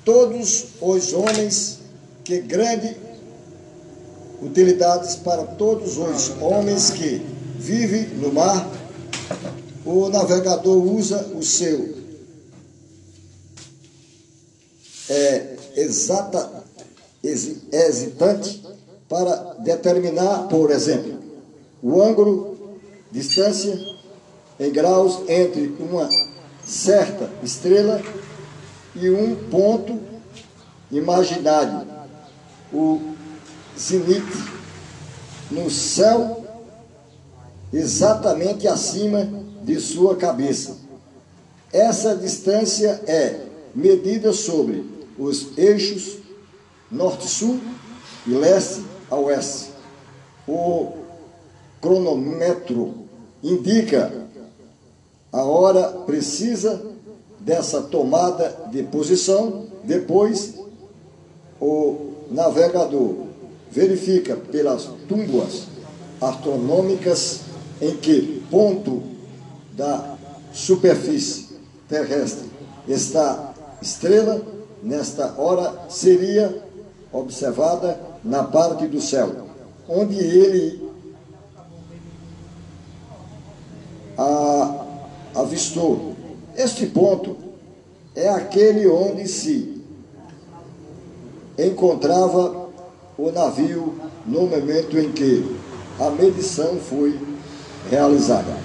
[0.08, 1.80] todos os homens,
[2.24, 2.96] que grande
[4.40, 7.20] utilidades para todos os homens que
[7.58, 8.66] vivem no mar.
[9.84, 11.94] O navegador usa o seu
[15.10, 16.64] é, exata,
[17.22, 18.64] hesitante
[19.10, 21.18] para determinar, por exemplo,
[21.82, 22.78] o ângulo,
[23.12, 23.78] distância
[24.58, 26.08] em graus entre uma
[26.64, 28.00] certa estrela
[29.00, 29.98] e um ponto
[30.90, 31.86] imaginário,
[32.72, 33.14] o
[33.78, 34.58] zenite,
[35.50, 36.44] no céu,
[37.72, 39.28] exatamente acima
[39.62, 40.76] de sua cabeça.
[41.72, 44.84] Essa distância é medida sobre
[45.18, 46.18] os eixos
[46.90, 47.60] norte-sul
[48.26, 49.72] e leste a oeste.
[50.46, 50.92] O
[51.80, 52.94] cronômetro
[53.42, 54.26] indica
[55.30, 56.87] a hora precisa
[57.48, 59.64] dessa tomada de posição.
[59.82, 60.54] Depois,
[61.58, 63.14] o navegador
[63.70, 65.62] verifica pelas túmulas
[66.20, 67.40] astronômicas
[67.80, 69.02] em que ponto
[69.74, 70.18] da
[70.52, 71.56] superfície
[71.88, 72.50] terrestre
[72.86, 74.42] está estrela,
[74.82, 76.62] nesta hora seria
[77.10, 79.46] observada na parte do céu,
[79.88, 80.86] onde ele
[84.18, 84.84] a,
[85.34, 86.17] avistou.
[86.58, 87.36] Este ponto
[88.16, 89.80] é aquele onde se
[91.56, 92.68] encontrava
[93.16, 93.94] o navio
[94.26, 95.56] no momento em que
[96.00, 97.16] a medição foi
[97.88, 98.56] realizada.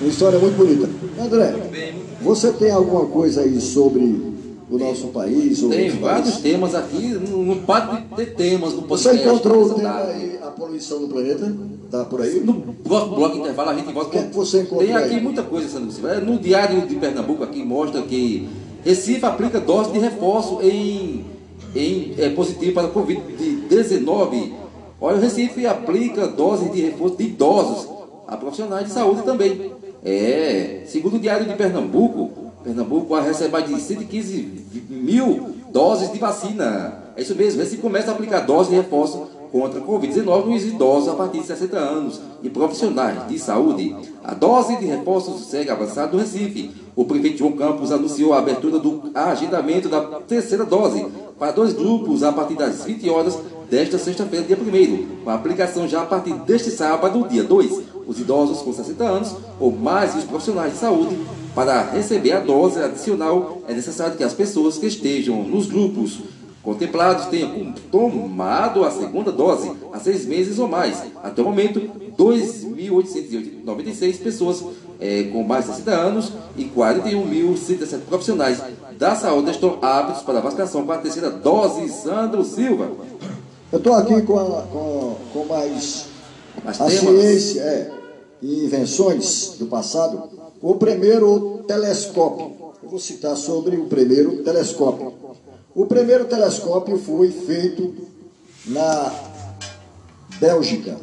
[0.00, 0.88] Uma história muito bonita.
[1.22, 4.39] André, você tem alguma coisa aí sobre
[4.70, 5.60] o nosso país?
[5.60, 6.42] Tem vários país.
[6.42, 9.18] temas aqui, não, não para de ter temas no podcast.
[9.18, 11.52] Você encontrou o tema aí, a poluição no planeta?
[11.84, 12.40] Está por aí?
[12.40, 14.18] No bloco, bloco intervalo a gente volta.
[14.18, 15.20] O que, você encontrou Tem aqui aí?
[15.20, 16.12] muita coisa, Sandro Silva.
[16.12, 18.48] É, no Diário de Pernambuco aqui mostra que
[18.84, 21.24] Recife aplica dose de reforço em,
[21.74, 24.52] em é, positivo para Covid-19.
[25.00, 27.88] Olha, o Recife aplica doses de reforço de idosos
[28.28, 29.72] a profissionais de saúde também.
[30.04, 36.18] É, segundo o Diário de Pernambuco, Pernambuco vai receber mais de 115 mil doses de
[36.18, 37.04] vacina.
[37.16, 41.08] É isso mesmo, Recife começa a aplicar doses de reforço contra a Covid-19 nos idosos
[41.08, 43.96] a partir de 60 anos e profissionais de saúde.
[44.22, 46.70] A dose de reforço segue avançada no Recife.
[46.94, 51.06] O prefeito João Campos anunciou a abertura do agendamento da terceira dose
[51.38, 53.38] para dois grupos a partir das 20 horas
[53.70, 57.90] desta sexta-feira, dia 1 com a aplicação já a partir deste sábado, dia 2.
[58.06, 61.16] Os idosos com 60 anos ou mais e os profissionais de saúde
[61.54, 66.20] para receber a dose adicional, é necessário que as pessoas que estejam nos grupos
[66.62, 71.02] contemplados tenham tomado a segunda dose há seis meses ou mais.
[71.22, 71.80] Até o momento,
[72.16, 74.64] 2.896 pessoas
[75.00, 78.62] é, com mais de 60 anos e 41.117 profissionais
[78.98, 81.88] da saúde estão aptos para a vacinação com a terceira dose.
[81.88, 82.90] Sandro Silva.
[83.72, 86.06] Eu estou aqui com, a, com, com mais
[86.66, 86.92] a temas?
[86.92, 87.90] ciência é,
[88.42, 90.39] e invenções do passado.
[90.62, 92.52] O primeiro telescópio.
[92.82, 95.14] Eu vou citar sobre o primeiro telescópio.
[95.74, 97.94] O primeiro telescópio foi feito
[98.66, 99.12] na
[100.38, 100.98] Bélgica,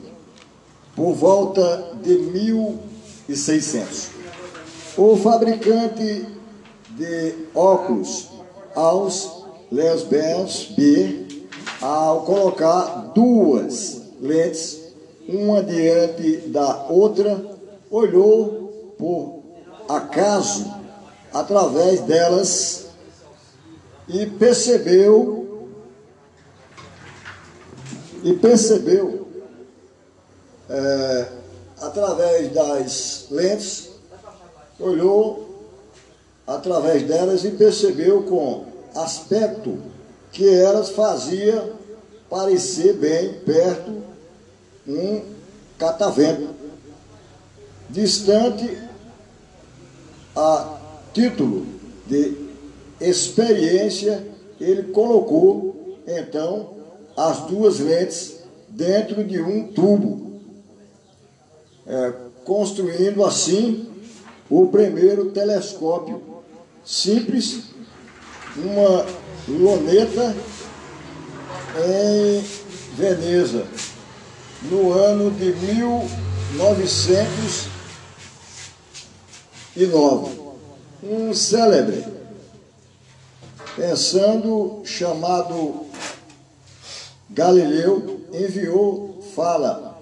[0.95, 4.09] por volta de 1600.
[4.95, 6.25] O fabricante
[6.91, 8.29] de óculos
[8.75, 11.25] aos Lesbens B,
[11.81, 14.81] ao colocar duas lentes,
[15.27, 17.43] uma diante da outra,
[17.89, 19.36] olhou por
[19.87, 20.73] acaso
[21.33, 22.87] através delas
[24.07, 25.69] e percebeu
[28.23, 29.27] e percebeu
[30.69, 31.27] é,
[31.81, 33.89] através das lentes
[34.79, 35.47] olhou
[36.45, 39.77] através delas e percebeu com aspecto
[40.31, 41.73] que elas fazia
[42.29, 44.01] parecer bem perto
[44.87, 45.21] um
[45.77, 46.55] catavento
[47.89, 48.86] distante
[50.37, 50.77] a
[51.13, 51.65] título
[52.05, 52.37] de
[53.01, 54.23] experiência,
[54.61, 56.75] ele colocou então
[57.17, 60.39] as duas lentes dentro de um tubo,
[61.87, 62.13] é,
[62.45, 63.89] construindo assim
[64.47, 66.21] o primeiro telescópio
[66.85, 67.63] simples,
[68.55, 69.07] uma
[69.47, 70.35] loneta
[71.83, 72.43] em
[72.95, 73.65] Veneza,
[74.69, 77.76] no ano de 1909.
[81.03, 82.03] Um célebre,
[83.75, 85.85] pensando chamado
[87.29, 90.01] Galileu, enviou fala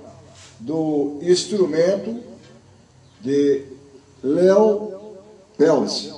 [0.61, 2.21] do instrumento
[3.19, 3.65] de
[4.23, 4.93] Léo
[5.57, 6.09] Pels.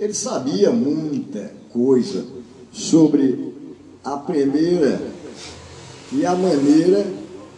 [0.00, 2.26] Ele sabia muita coisa
[2.72, 3.54] sobre
[4.02, 5.00] a primeira
[6.10, 7.06] e a maneira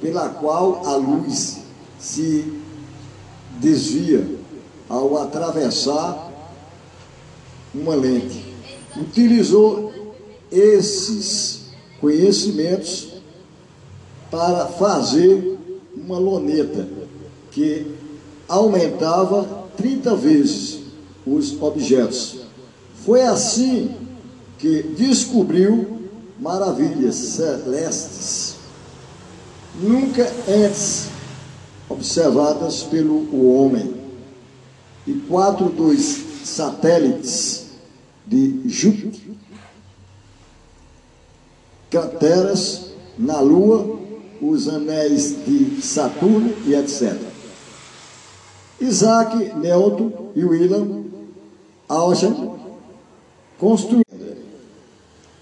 [0.02, 1.60] pela qual a luz
[1.98, 2.60] se
[3.58, 4.35] desvia
[4.88, 6.32] ao atravessar
[7.74, 8.44] uma lente.
[8.96, 9.92] Utilizou
[10.50, 11.66] esses
[12.00, 13.08] conhecimentos
[14.30, 15.58] para fazer
[15.94, 16.88] uma loneta
[17.50, 17.86] que
[18.48, 20.78] aumentava 30 vezes
[21.26, 22.36] os objetos.
[23.04, 23.94] Foi assim
[24.58, 25.96] que descobriu
[26.38, 28.56] maravilhas celestes
[29.80, 31.08] nunca antes
[31.88, 33.95] observadas pelo homem.
[35.06, 36.00] E quatro dos
[36.44, 37.66] satélites
[38.26, 39.34] de Júpiter,
[41.90, 43.98] crateras na Lua,
[44.40, 47.16] os anéis de Saturno e etc.
[48.80, 51.04] Isaac Newton e William
[51.88, 52.58] Alchan
[53.58, 54.05] construíram.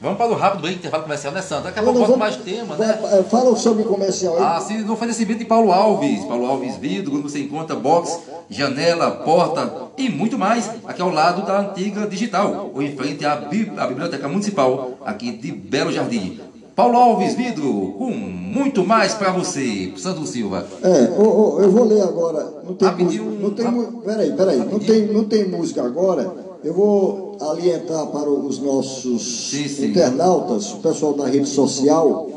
[0.04, 1.64] Vamos para o rápido break, intervalo comercial, né, Sandro?
[1.64, 2.98] Daqui a pouco volta mais temas, vai- né?
[3.18, 4.42] é, Fala sobre o comercial aí.
[4.42, 6.22] Ah, sim, no oferecimento de Paulo Alves.
[6.26, 8.18] Paulo Alves Vidro, quando você encontra box,
[8.50, 13.34] janela, porta e muito mais aqui ao lado da antiga digital, ou em frente à,
[13.36, 16.38] Bi- à Biblioteca Municipal, aqui de Belo Jardim.
[16.76, 20.66] Paulo Alves Vidro, com muito mais para você, Sandro Silva.
[20.82, 22.46] É, ô, ô, eu vou ler agora.
[22.62, 23.24] Não tem música.
[23.24, 24.58] Não tem, peraí, peraí.
[24.58, 26.30] Não tem, não tem música agora.
[26.62, 29.86] Eu vou alientar para os nossos Sim, sim.
[29.86, 32.28] internautas, o pessoal da rede social,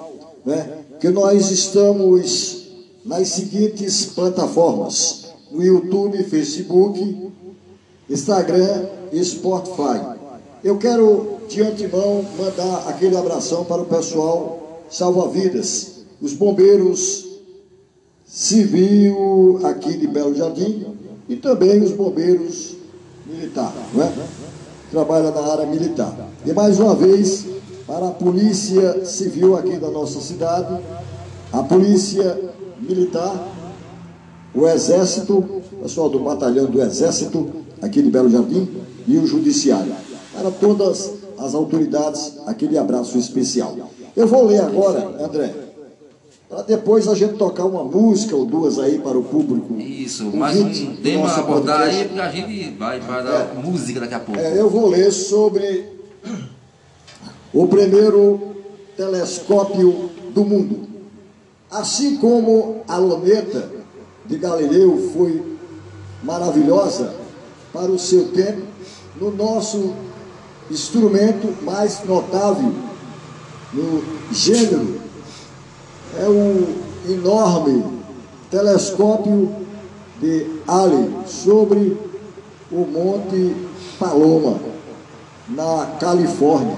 [0.45, 2.67] né, que nós estamos
[3.05, 7.31] nas seguintes plataformas: no YouTube, Facebook,
[8.09, 10.17] Instagram e Spotify.
[10.63, 17.25] Eu quero, de antemão, mandar aquele abração para o pessoal salva-vidas, os bombeiros
[18.25, 20.85] civil aqui de Belo Jardim
[21.29, 22.75] e também os bombeiros
[23.25, 24.13] militares, não é?
[24.91, 26.15] Trabalha na área militar.
[26.45, 27.45] E mais uma vez,
[27.85, 30.81] para a Polícia Civil aqui da nossa cidade,
[31.51, 32.39] a Polícia
[32.79, 33.47] Militar,
[34.53, 35.43] o Exército,
[35.81, 37.49] pessoal do batalhão do Exército
[37.81, 38.69] aqui de Belo Jardim
[39.07, 39.93] e o Judiciário.
[40.33, 43.75] Para todas as autoridades, aquele abraço especial.
[44.15, 45.66] Eu vou ler agora, André,
[46.49, 49.73] para depois a gente tocar uma música ou duas aí para o público.
[49.77, 52.01] Isso, mais um tema a abordar podcast.
[52.01, 54.39] aí, porque a gente vai para a música daqui a pouco.
[54.39, 55.89] É, eu vou ler sobre
[57.53, 58.55] o primeiro
[58.95, 60.87] telescópio do mundo.
[61.69, 63.69] Assim como a luneta
[64.25, 65.57] de Galileu foi
[66.23, 67.13] maravilhosa
[67.73, 68.61] para o seu tempo,
[69.19, 69.93] no nosso
[70.71, 72.73] instrumento mais notável
[73.73, 75.06] no gênero
[76.19, 77.83] é o enorme
[78.49, 79.55] telescópio
[80.19, 81.97] de Halley sobre
[82.71, 83.55] o Monte
[83.99, 84.59] Paloma,
[85.49, 86.77] na Califórnia.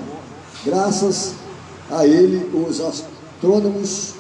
[0.65, 1.33] Graças
[1.89, 4.13] a ele, os astrônomos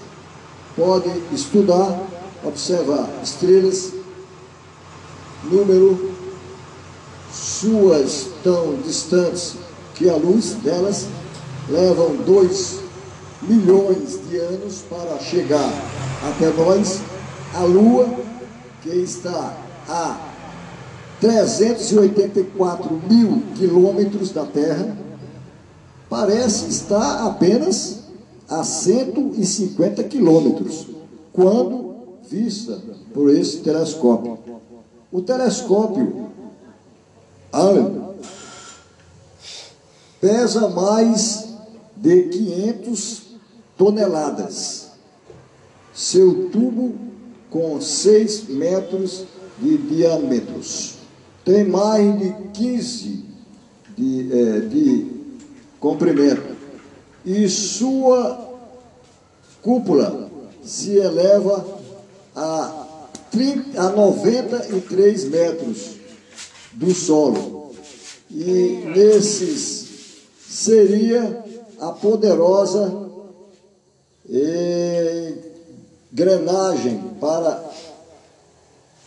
[0.75, 1.99] podem estudar,
[2.43, 3.91] observar estrelas,
[5.43, 6.13] número,
[7.31, 9.55] suas tão distantes
[9.95, 11.07] que a luz delas
[11.69, 12.78] levam 2
[13.41, 15.71] milhões de anos para chegar
[16.29, 17.01] até nós,
[17.53, 18.07] a Lua,
[18.81, 20.29] que está a
[21.21, 24.97] 384 mil quilômetros da Terra,
[26.09, 27.99] parece estar apenas
[28.47, 30.87] a 150 quilômetros,
[31.31, 31.95] quando
[32.29, 32.81] vista
[33.13, 34.37] por esse telescópio.
[35.11, 36.29] O telescópio
[37.51, 38.01] Allen
[40.21, 41.47] pesa mais
[41.95, 43.28] de 500
[43.79, 44.89] toneladas.
[45.93, 46.95] Seu tubo
[47.49, 49.25] com 6 metros
[49.57, 50.95] de diâmetros.
[51.45, 53.25] Tem mais de 15
[53.97, 55.07] de, eh, de
[55.79, 56.57] comprimento.
[57.25, 58.49] E sua
[59.61, 60.29] cúpula
[60.61, 61.65] se eleva
[62.35, 65.95] a, 30, a 93 metros
[66.73, 67.71] do solo.
[68.29, 69.87] E nesses
[70.47, 71.43] seria
[71.79, 73.08] a poderosa
[76.11, 77.63] engrenagem para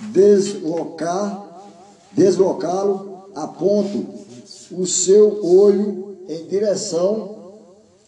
[0.01, 1.63] deslocar,
[2.13, 4.05] deslocá-lo a ponto
[4.73, 7.37] o seu olho em direção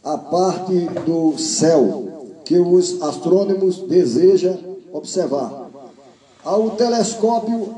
[0.02, 2.04] à parte do céu
[2.44, 4.58] que os astrônomos desejam
[4.92, 5.70] observar.
[6.44, 7.74] Ao telescópio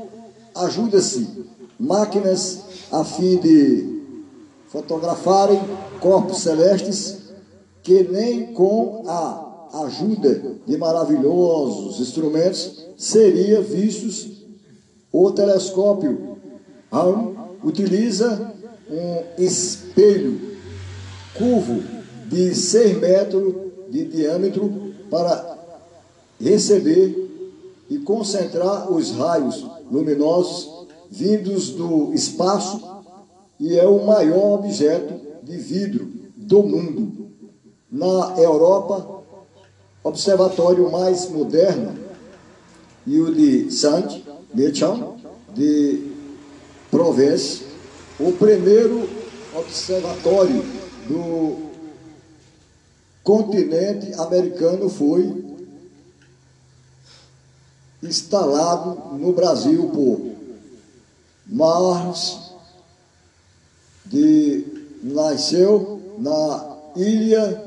[0.55, 1.45] ajuda-se
[1.79, 2.59] máquinas
[2.91, 4.01] a fim de
[4.67, 5.59] fotografarem
[6.01, 7.26] corpos celestes
[7.87, 14.43] que nem com a ajuda de maravilhosos instrumentos seria vistos.
[15.09, 16.37] O telescópio
[16.91, 18.53] Hubble utiliza
[18.91, 20.37] um espelho
[21.33, 21.81] curvo
[22.29, 23.55] de 6 metros
[23.89, 25.57] de diâmetro para
[26.41, 27.15] receber
[27.89, 32.85] e concentrar os raios luminosos vindos do espaço
[33.57, 37.26] e é o maior objeto de vidro do mundo.
[37.91, 39.23] Na Europa,
[40.03, 41.97] observatório mais moderno
[43.05, 45.15] e o de Saint-Méchant
[45.53, 46.11] de
[46.91, 47.63] Provence,
[48.19, 49.07] o primeiro
[49.55, 50.63] observatório
[51.07, 51.67] do
[53.23, 55.45] continente americano foi
[58.03, 60.21] instalado no Brasil por
[61.45, 62.51] Mars
[64.05, 64.65] de
[65.01, 67.66] nasceu na ilha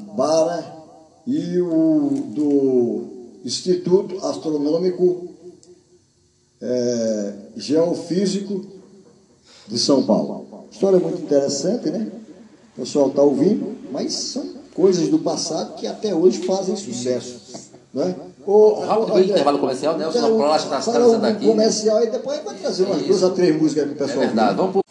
[0.15, 0.65] Guanabara
[1.25, 3.03] e o do
[3.45, 5.29] Instituto Astronômico
[6.61, 8.65] eh, Geofísico
[9.67, 10.45] de São Paulo.
[10.71, 12.11] História muito interessante, né?
[12.77, 17.69] O pessoal está ouvindo, mas são coisas do passado que até hoje fazem sucesso.
[17.93, 18.15] Né?
[18.47, 21.45] O, bem, intervalo comercial, Nelson, na próxima, nas Para caras o daqui.
[21.45, 24.25] comercial e depois vai trazer umas duas a três músicas para o É pessoal.
[24.25, 24.81] verdade, vamos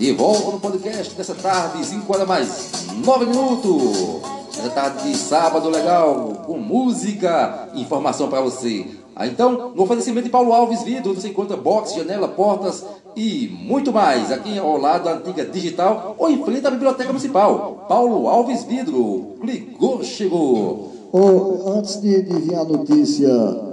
[0.00, 4.22] De volta no podcast dessa tarde, 5 horas mais 9 minutos.
[4.58, 8.86] Essa tarde de sábado legal, com música e informação para você.
[9.14, 12.82] Ah, então, no oferecimento de Paulo Alves Vidro, você encontra box, janela, portas
[13.14, 14.32] e muito mais.
[14.32, 17.84] Aqui ao lado da antiga digital ou em frente à Biblioteca Municipal.
[17.86, 19.34] Paulo Alves Vidro.
[19.42, 20.92] Clicou, chegou.
[21.12, 23.28] Ô, antes de, de vir a notícia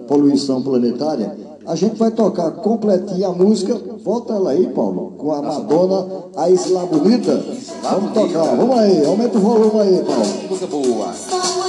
[0.09, 3.75] poluição planetária, a gente vai tocar completinha a música.
[4.03, 7.43] Volta ela aí, Paulo, com a Madonna, a Isla Bonita.
[7.83, 10.25] Vamos tocar, vamos aí, aumenta o volume aí, Paulo.
[10.49, 11.66] Música boa.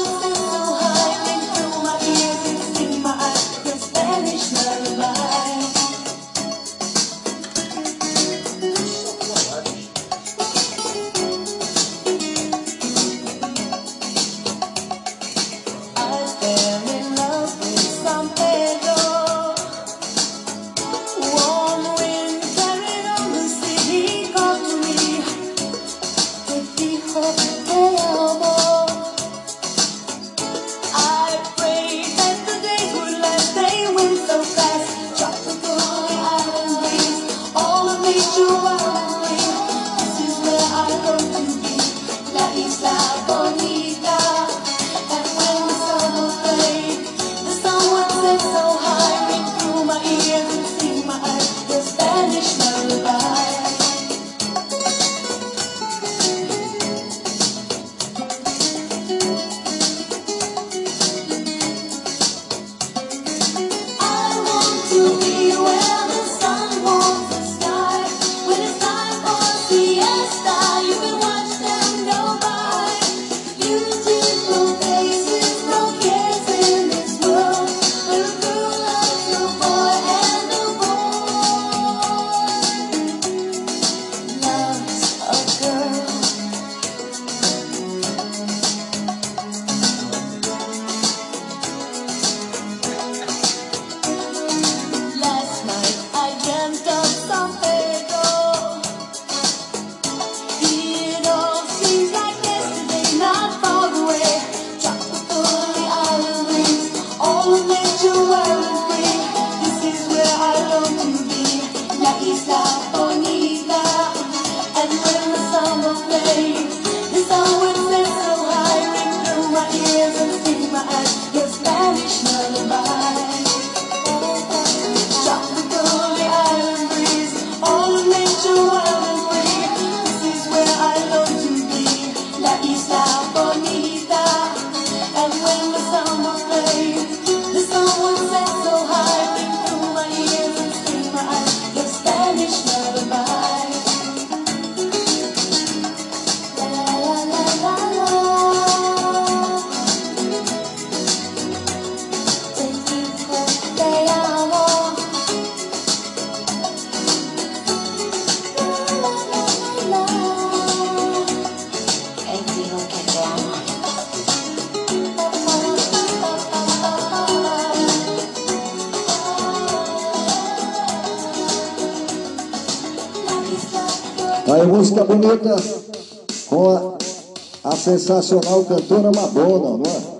[178.09, 180.18] sensacional cantora Madonna, não é?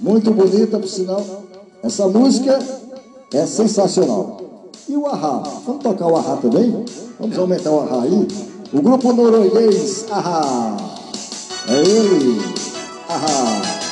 [0.00, 1.22] Muito bonita, por sinal.
[1.82, 2.58] Essa música
[3.34, 4.40] é sensacional.
[4.88, 5.42] E o Ahá?
[5.66, 6.84] Vamos tocar o Ahá também?
[7.20, 8.28] Vamos aumentar o Ahá aí?
[8.72, 10.76] O grupo norueguês Ahá.
[11.68, 12.40] É ele.
[13.08, 13.87] Ahá.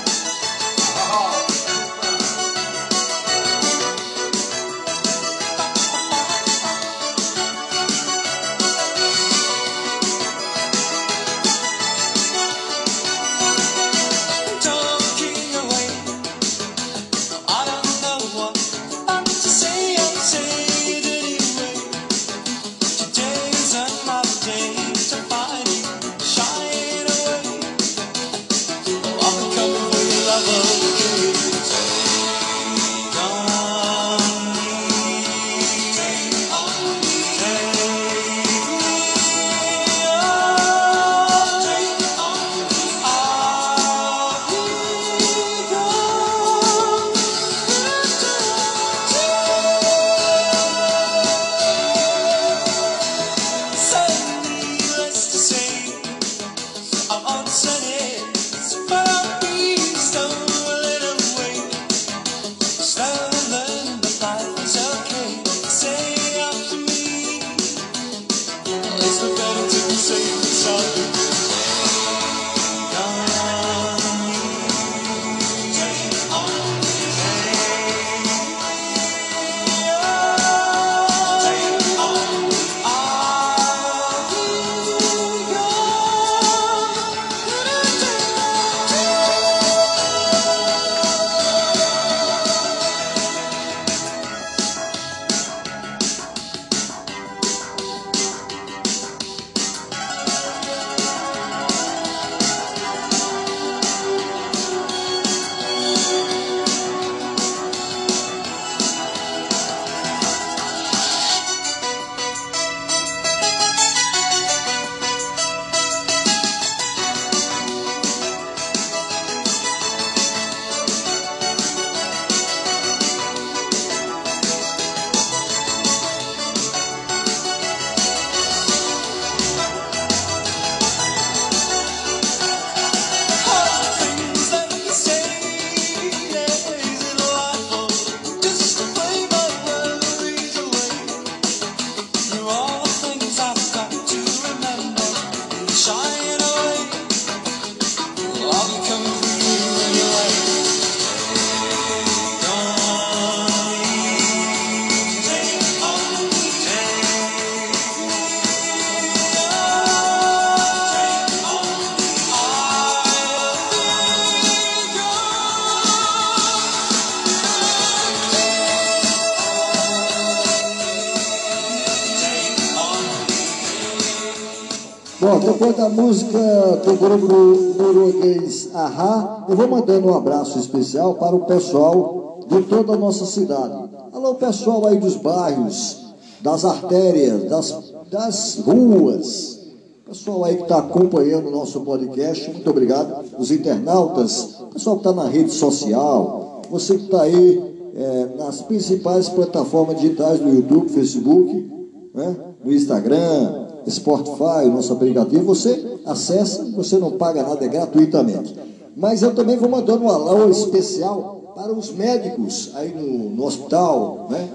[175.47, 176.39] Depois da música
[176.85, 182.95] do grupo norueguês Ahá, eu vou mandando um abraço especial para o pessoal de toda
[182.95, 183.89] a nossa cidade.
[184.13, 189.61] Alô, pessoal aí dos bairros, das artérias, das, das ruas.
[190.05, 193.25] Pessoal aí que está acompanhando o nosso podcast, muito obrigado.
[193.39, 199.29] Os internautas, pessoal que está na rede social, você que está aí é, nas principais
[199.29, 201.71] plataformas digitais do YouTube, Facebook,
[202.13, 202.37] né?
[202.65, 208.55] no Instagram, Spotify, o nosso aplicativo, você acessa, você não paga nada, é gratuitamente.
[208.97, 214.27] Mas eu também vou mandando um alô especial para os médicos aí no, no hospital,
[214.31, 214.49] né?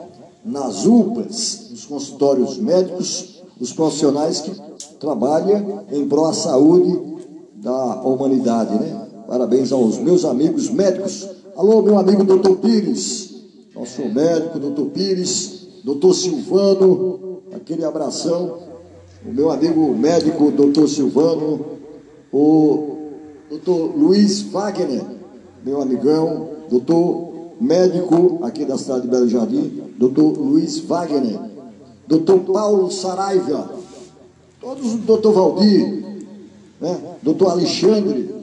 [0.43, 4.51] nas UPAs, nos consultórios médicos, os profissionais que
[4.99, 7.11] trabalham em prol da saúde
[7.55, 8.73] da humanidade.
[8.73, 9.07] Né?
[9.27, 11.27] Parabéns aos meus amigos médicos.
[11.55, 13.35] Alô, meu amigo doutor Pires,
[13.75, 18.70] nosso médico, doutor Pires, doutor Silvano, aquele abração
[19.25, 21.77] o meu amigo médico, doutor Silvano,
[22.33, 22.97] o
[23.49, 25.03] doutor Luiz Wagner,
[25.63, 31.39] meu amigão, doutor médico aqui da cidade de Belo Jardim, doutor Luiz Wagner,
[32.07, 33.69] doutor Paulo Saraiva,
[34.59, 36.03] todos, doutor Valdir,
[36.79, 36.99] né?
[37.21, 38.33] doutor Alexandre,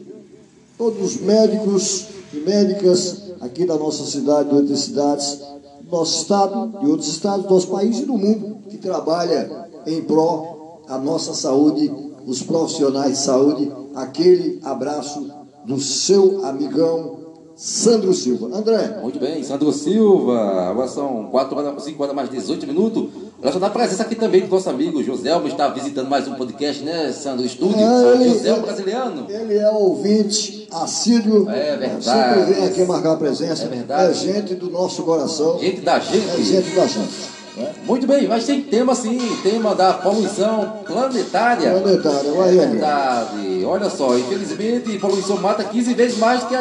[0.76, 5.41] todos os médicos e médicas aqui da nossa cidade, de outras cidades,
[5.81, 10.03] do nosso estado, de outros estados, do nosso país e do mundo, que trabalha em
[10.03, 10.58] pró
[10.89, 11.91] a nossa saúde,
[12.26, 15.30] os profissionais de saúde, aquele abraço
[15.64, 17.16] do seu amigão
[17.57, 18.57] Sandro Silva.
[18.57, 20.39] André, Muito bem, Sandro Silva,
[20.70, 23.09] agora são 4 horas, 5 horas mais 18 minutos.
[23.43, 26.84] Olha só, na presença aqui também do nosso amigo Joselmo, está visitando mais um podcast,
[26.84, 27.45] né, Sandro?
[27.45, 29.26] Estúdio, É, ele- Joselmo Brasiliano.
[29.28, 32.05] ele é ouvinte assíduo, É verdade.
[32.05, 34.11] sempre vem aqui marcar presença, É verdade.
[34.11, 36.43] é gente do nosso coração, Gente da é gente.
[36.45, 37.38] gente da gente.
[37.59, 37.73] Né?
[37.85, 41.71] Muito bem, mas tem tema sim, tema da poluição planetária.
[41.81, 43.65] Planetária, vai É verdade.
[43.65, 46.61] Olha só, infelizmente, poluição mata 15 vezes mais que a,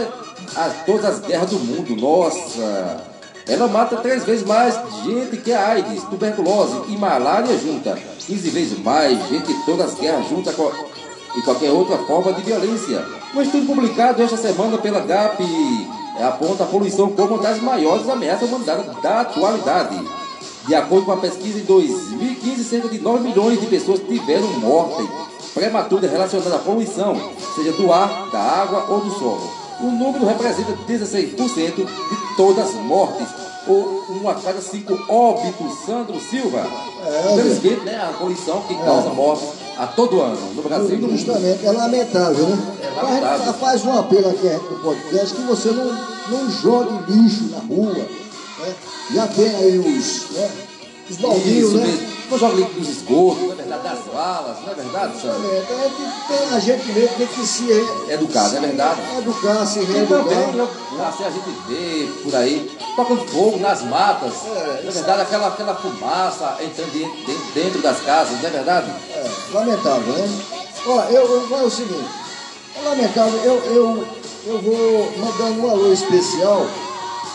[0.56, 1.96] a- todas as guerras do mundo.
[2.00, 2.98] Nossa!
[3.48, 7.98] Ela mata três vezes mais gente que a AIDS, tuberculose e malária junta.
[8.26, 10.72] 15 vezes mais gente que todas as guerras juntas co-
[11.38, 13.06] e qualquer outra forma de violência.
[13.34, 15.42] Um estudo publicado esta semana pela GAP
[16.28, 19.96] aponta a poluição como uma das maiores ameaças à humanidade da atualidade.
[20.68, 25.08] De acordo com a pesquisa, em 2015, cerca de 9 milhões de pessoas tiveram morte
[25.54, 27.16] prematura relacionada à poluição,
[27.56, 29.52] seja do ar, da água ou do solo.
[29.80, 33.28] O número representa 16% de todas as mortes,
[33.68, 35.86] ou um a cada cinco óbitos.
[35.86, 36.66] Sandro Silva.
[37.06, 39.46] É, Infelizmente, né, a poluição que causa morte
[39.78, 41.10] a todo ano, no Brasil.
[41.10, 42.78] Justamente, é lamentável, né?
[42.82, 43.54] É lamentável.
[43.54, 45.86] faz um apelo aqui no podcast que você não,
[46.30, 48.27] não jogue lixo na rua.
[48.60, 48.76] Né?
[49.14, 50.52] Já tem aí os, né?
[51.10, 51.88] os baldinhos, Isso né?
[51.88, 52.18] mesmo.
[52.30, 53.84] Não joga limpo nos esgotos, não é verdade?
[53.84, 55.50] Das valas, não é verdade, Sandro?
[55.50, 55.72] Exatamente.
[55.72, 59.02] A gente tem- a gente mesmo tem que se re- Educar, não é verdade?
[59.20, 60.24] educar, se reeducar.
[60.26, 60.68] também, né,
[61.00, 64.34] a gente vê por aí, tocando fogo nas matas.
[64.46, 68.92] É, na verdade, aquela, aquela fumaça entrando dentro, dentro- dentro das casas, não é verdade?
[69.16, 70.30] É, lamentável, né?
[70.86, 72.10] Ó, eu, eu é o seguinte,
[72.76, 74.08] é lamentável, eu, eu,
[74.48, 76.68] eu vou mandando um alô especial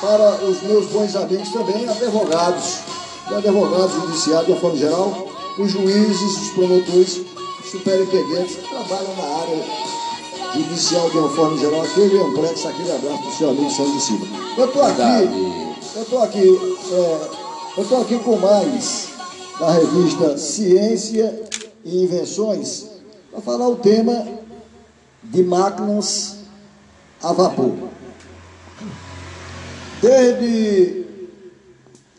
[0.03, 2.81] para os meus bons amigos também, advogados,
[3.25, 7.21] os advogados judiciários de uma forma geral, os juízes, os promotores,
[7.61, 9.65] os superintendentes que trabalham na área
[10.55, 11.83] judicial de uma forma geral.
[11.83, 14.27] Aquele amplexo, aquele abraço do seu amigo Sandro Silva.
[14.59, 15.03] Eu estou aqui,
[15.95, 17.29] eu estou aqui, é,
[17.77, 19.09] eu estou aqui com mais
[19.61, 21.43] da revista Ciência
[21.85, 22.87] e Invenções
[23.31, 24.27] para falar o tema
[25.23, 26.39] de máquinas
[27.23, 27.93] a vapor.
[30.03, 31.05] Desde,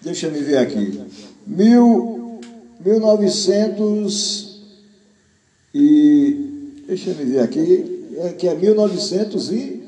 [0.02, 1.02] deixa me ver aqui,
[1.46, 2.40] mil,
[2.80, 4.62] 1900
[5.76, 9.84] e, deixa me ver aqui, é, que é 1900 e,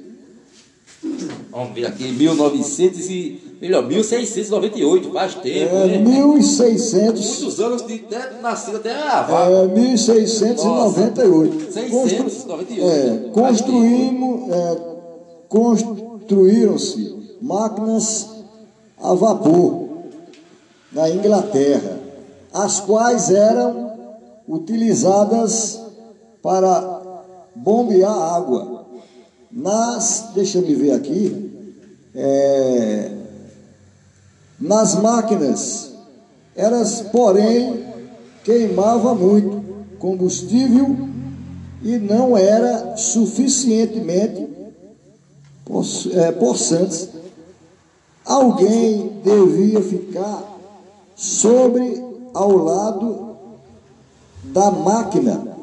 [1.50, 5.98] Vamos ver aqui, 1900 e, melhor, 1698, faz tempo, é, né?
[6.00, 9.52] 1600 Muitos anos de até nascido até a vaca.
[9.52, 11.72] É, 1698.
[11.72, 12.84] 698.
[12.84, 14.78] É, construímos, é,
[15.48, 17.15] construíram-se
[17.46, 18.28] máquinas
[18.98, 19.88] a vapor
[20.92, 22.00] na Inglaterra,
[22.52, 23.92] as quais eram
[24.48, 25.80] utilizadas
[26.42, 27.02] para
[27.56, 28.86] bombear água.
[29.52, 31.72] Nas, deixa eu ver aqui,
[32.16, 33.12] é,
[34.60, 35.94] nas máquinas,
[36.56, 37.86] elas, porém,
[38.44, 39.64] queimava muito
[40.00, 40.98] combustível
[41.84, 44.48] e não era suficientemente
[46.14, 47.10] é, possantes.
[48.26, 50.44] Alguém devia ficar
[51.16, 52.04] sobre
[52.34, 53.36] ao lado
[54.46, 55.56] da máquina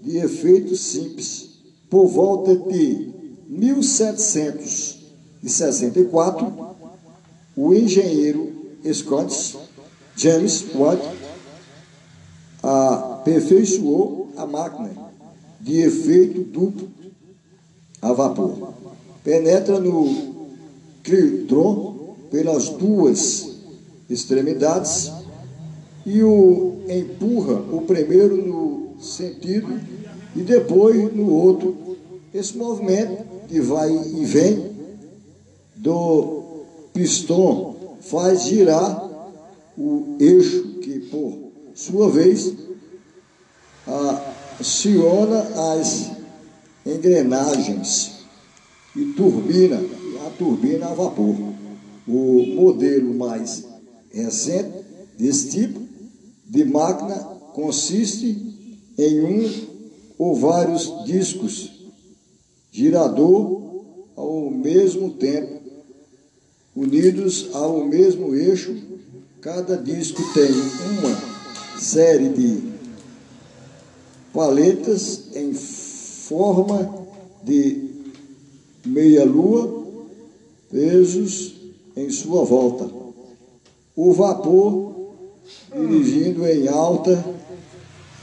[0.02, 1.48] de efeito simples,
[1.88, 3.14] por volta de
[5.46, 6.76] 1764,
[7.56, 8.52] o engenheiro
[8.92, 9.56] Scott
[10.16, 11.00] James Watt
[12.60, 14.90] aperfeiçoou a máquina
[15.60, 16.88] de efeito duplo
[18.02, 18.74] a vapor.
[19.22, 20.34] Penetra no
[21.04, 23.56] clitron pelas duas
[24.10, 25.12] extremidades
[26.04, 29.80] e o empurra o primeiro no sentido
[30.34, 31.76] e depois no outro.
[32.34, 34.75] Esse movimento que vai e vem
[35.86, 39.08] do pistão faz girar
[39.78, 42.52] o eixo que, por sua vez,
[44.58, 45.38] aciona
[45.72, 46.10] as
[46.84, 48.24] engrenagens
[48.96, 49.80] e turbina,
[50.26, 51.36] a turbina a vapor.
[52.08, 53.64] O modelo mais
[54.10, 54.84] recente
[55.16, 55.80] desse tipo
[56.46, 57.16] de máquina
[57.52, 59.66] consiste em um
[60.18, 61.70] ou vários discos
[62.72, 63.66] girador
[64.16, 65.55] ao mesmo tempo,
[66.76, 68.76] unidos ao mesmo eixo.
[69.40, 70.50] Cada disco tem
[70.98, 72.62] uma série de
[74.32, 77.06] paletas em forma
[77.42, 77.90] de
[78.84, 79.86] meia-lua,
[80.70, 81.54] pesos
[81.96, 82.90] em sua volta.
[83.94, 84.94] O vapor
[85.72, 87.24] dirigindo em alta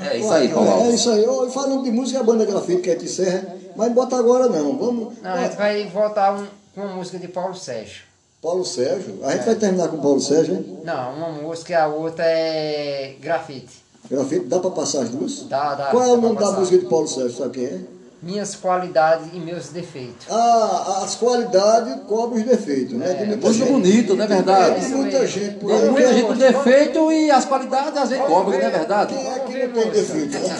[0.09, 0.69] É isso aí, É, Paulo.
[0.69, 1.27] é isso aí.
[1.27, 4.15] Ô, e falando de música, a banda grafite que a gente encerra, mas não bota
[4.15, 4.77] agora não.
[4.77, 5.15] Vamos.
[5.21, 8.03] Não, a gente vai voltar um- com uma música de Paulo Sérgio.
[8.41, 9.19] Paulo Sérgio.
[9.21, 10.77] A gente vai terminar com Paulo Sérgio, hein?
[10.85, 13.83] Não, uma música e a outra é grafite.
[14.09, 15.41] Grafite, dá pra passar as duas?
[15.49, 15.85] Dá, dá.
[15.87, 17.37] Qual é dá o nome da música de Paulo Sérgio?
[17.37, 17.79] Sabe quem é?
[18.21, 20.27] Minhas qualidades e meus defeitos.
[20.29, 23.15] Ah, as qualidades cobrem os defeitos, né?
[23.15, 24.79] Tem muita Música gente- bonita, não é verdade?
[24.85, 25.89] Tem muita gente por Tem aí.
[25.89, 29.15] muita gente com defeito e as qualidades às vezes cobram, não é verdade?
[29.15, 30.57] Quem é que não tem defeito, né?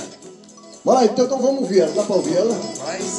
[0.83, 1.91] Vai, então, então vamos ouvir ela.
[1.91, 2.57] Dá pra ouvir ela?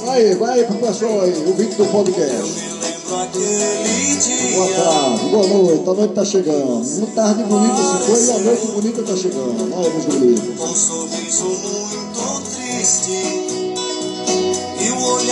[0.04, 2.32] Vai aí, vai aí pro pessoal aí, o vídeo do podcast.
[2.34, 6.82] Me lembro aquele Boa tarde, boa noite, a noite tá chegando.
[6.98, 9.70] Uma tarde bonita se foi e a noite bonita tá chegando.
[9.70, 10.58] Vai, meus bonitos.
[10.58, 13.51] Com um sorriso muito triste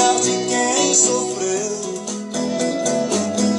[0.01, 1.81] olhar de quem sofreu.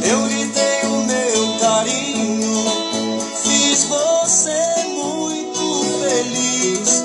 [0.03, 2.65] Eu lhe dei o meu carinho,
[3.43, 5.61] fiz você muito
[6.01, 7.03] feliz.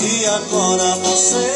[0.00, 1.49] E agora você,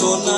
[0.00, 0.37] Minha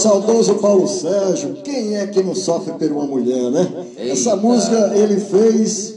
[0.00, 1.54] saudoso Paulo Sérgio.
[1.62, 3.86] Quem é que não sofre por uma mulher, né?
[3.96, 4.36] Essa Eita.
[4.36, 5.94] música ele fez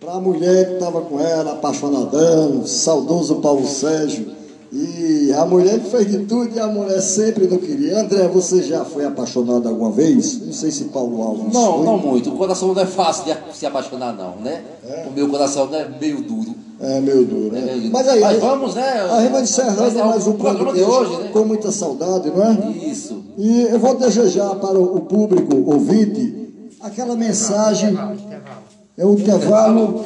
[0.00, 4.34] para a mulher que estava com ela, apaixonadão, saudoso Paulo Sérgio.
[4.72, 8.00] E a mulher que fez de tudo e a mulher sempre não queria.
[8.00, 10.40] André, você já foi apaixonado alguma vez?
[10.44, 11.84] Não sei se Paulo Alves Não, foi.
[11.86, 12.30] não muito.
[12.30, 14.62] O coração não é fácil de se apaixonar, não, né?
[15.08, 16.54] O meu coração não é meio duro.
[16.78, 17.60] É meio duro, né?
[17.60, 18.82] É meio- Mas aí, Mas vamos, né?
[19.10, 21.30] a gente vai encerrando é mais um programa de hoje, né?
[21.32, 22.70] com muita saudade, não é?
[22.86, 23.24] Isso.
[23.38, 27.90] E eu vou desejar para o público ouvinte aquela mensagem.
[27.90, 28.62] Intervalo, intervalo.
[28.98, 29.80] É um intervalo.
[29.80, 30.04] Intervalo.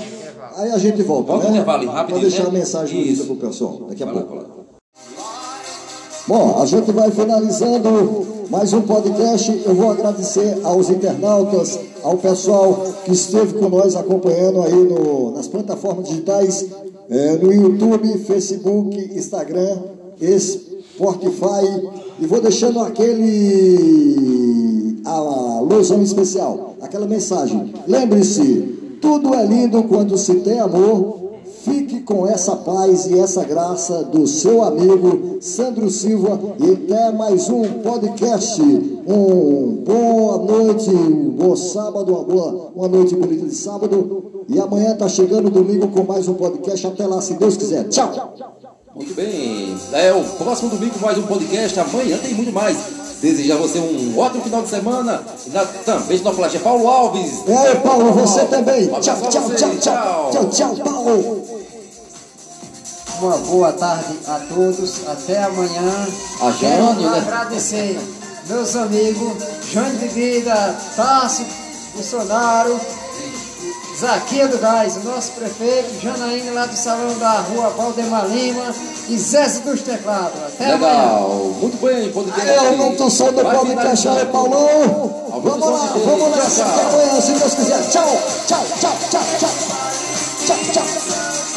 [0.57, 1.33] Aí a gente volta.
[1.33, 1.51] Volta né?
[1.53, 2.49] intervalo, rapidinho, Vou deixar né?
[2.51, 3.25] a mensagem Isso.
[3.25, 4.37] para o pessoal daqui a pouco.
[6.31, 9.63] Bom, a gente vai finalizando mais um podcast.
[9.67, 15.49] Eu vou agradecer aos internautas, ao pessoal que esteve com nós acompanhando aí no- nas
[15.49, 16.67] plataformas digitais,
[17.11, 19.77] eh, no YouTube, Facebook, Instagram,
[20.39, 21.89] Spotify.
[22.21, 23.81] E vou deixando aquele
[25.05, 27.75] alusão especial, aquela mensagem.
[27.89, 31.19] Lembre-se, tudo é lindo quando se tem amor.
[31.71, 37.49] Fique com essa paz e essa graça do seu amigo Sandro Silva e até mais
[37.49, 38.61] um podcast.
[38.61, 44.45] Um boa noite, um bom sábado, uma boa uma noite bonita de sábado.
[44.49, 46.89] E amanhã tá chegando domingo com mais um podcast.
[46.89, 47.85] Até lá, se Deus quiser.
[47.85, 48.35] Tchau!
[48.93, 49.77] Muito bem.
[49.93, 51.79] É o próximo domingo mais um podcast.
[51.79, 52.77] Amanhã tem muito mais.
[53.23, 55.23] Desejar você um ótimo final de semana.
[55.53, 57.45] Na, também no Flash Paulo Alves.
[57.47, 58.89] Aí, Paulo, você também.
[58.89, 60.31] Tchau, tchau, tchau, tchau.
[60.33, 61.40] Tchau, tchau, Paulo.
[63.21, 65.07] Uma boa tarde a todos.
[65.07, 66.09] Até amanhã.
[66.41, 67.19] A Quero Jane, né?
[67.19, 68.01] agradecer
[68.49, 69.35] meus amigos
[69.71, 71.45] Jane Bebida, Tássio
[71.95, 72.81] Bolsonaro,
[73.99, 78.75] Zaquia do Gás, o nosso prefeito, Janaína lá do Salão da Rua Valdemar Lima
[79.09, 80.41] e Zé dos Teclados.
[80.43, 80.93] Até amanhã.
[80.95, 81.31] Legal.
[81.61, 82.51] Muito bem, podcast.
[82.51, 84.33] Aí, aumenta o som do podcast finalizando.
[84.33, 85.41] Paulão.
[85.43, 86.65] Vamos lá, de vamos nessa.
[86.65, 87.91] Até amanhã, se Deus quiser.
[87.91, 89.51] Tchau, tchau, tchau, tchau, tchau.
[90.47, 91.50] Tchau, tchau.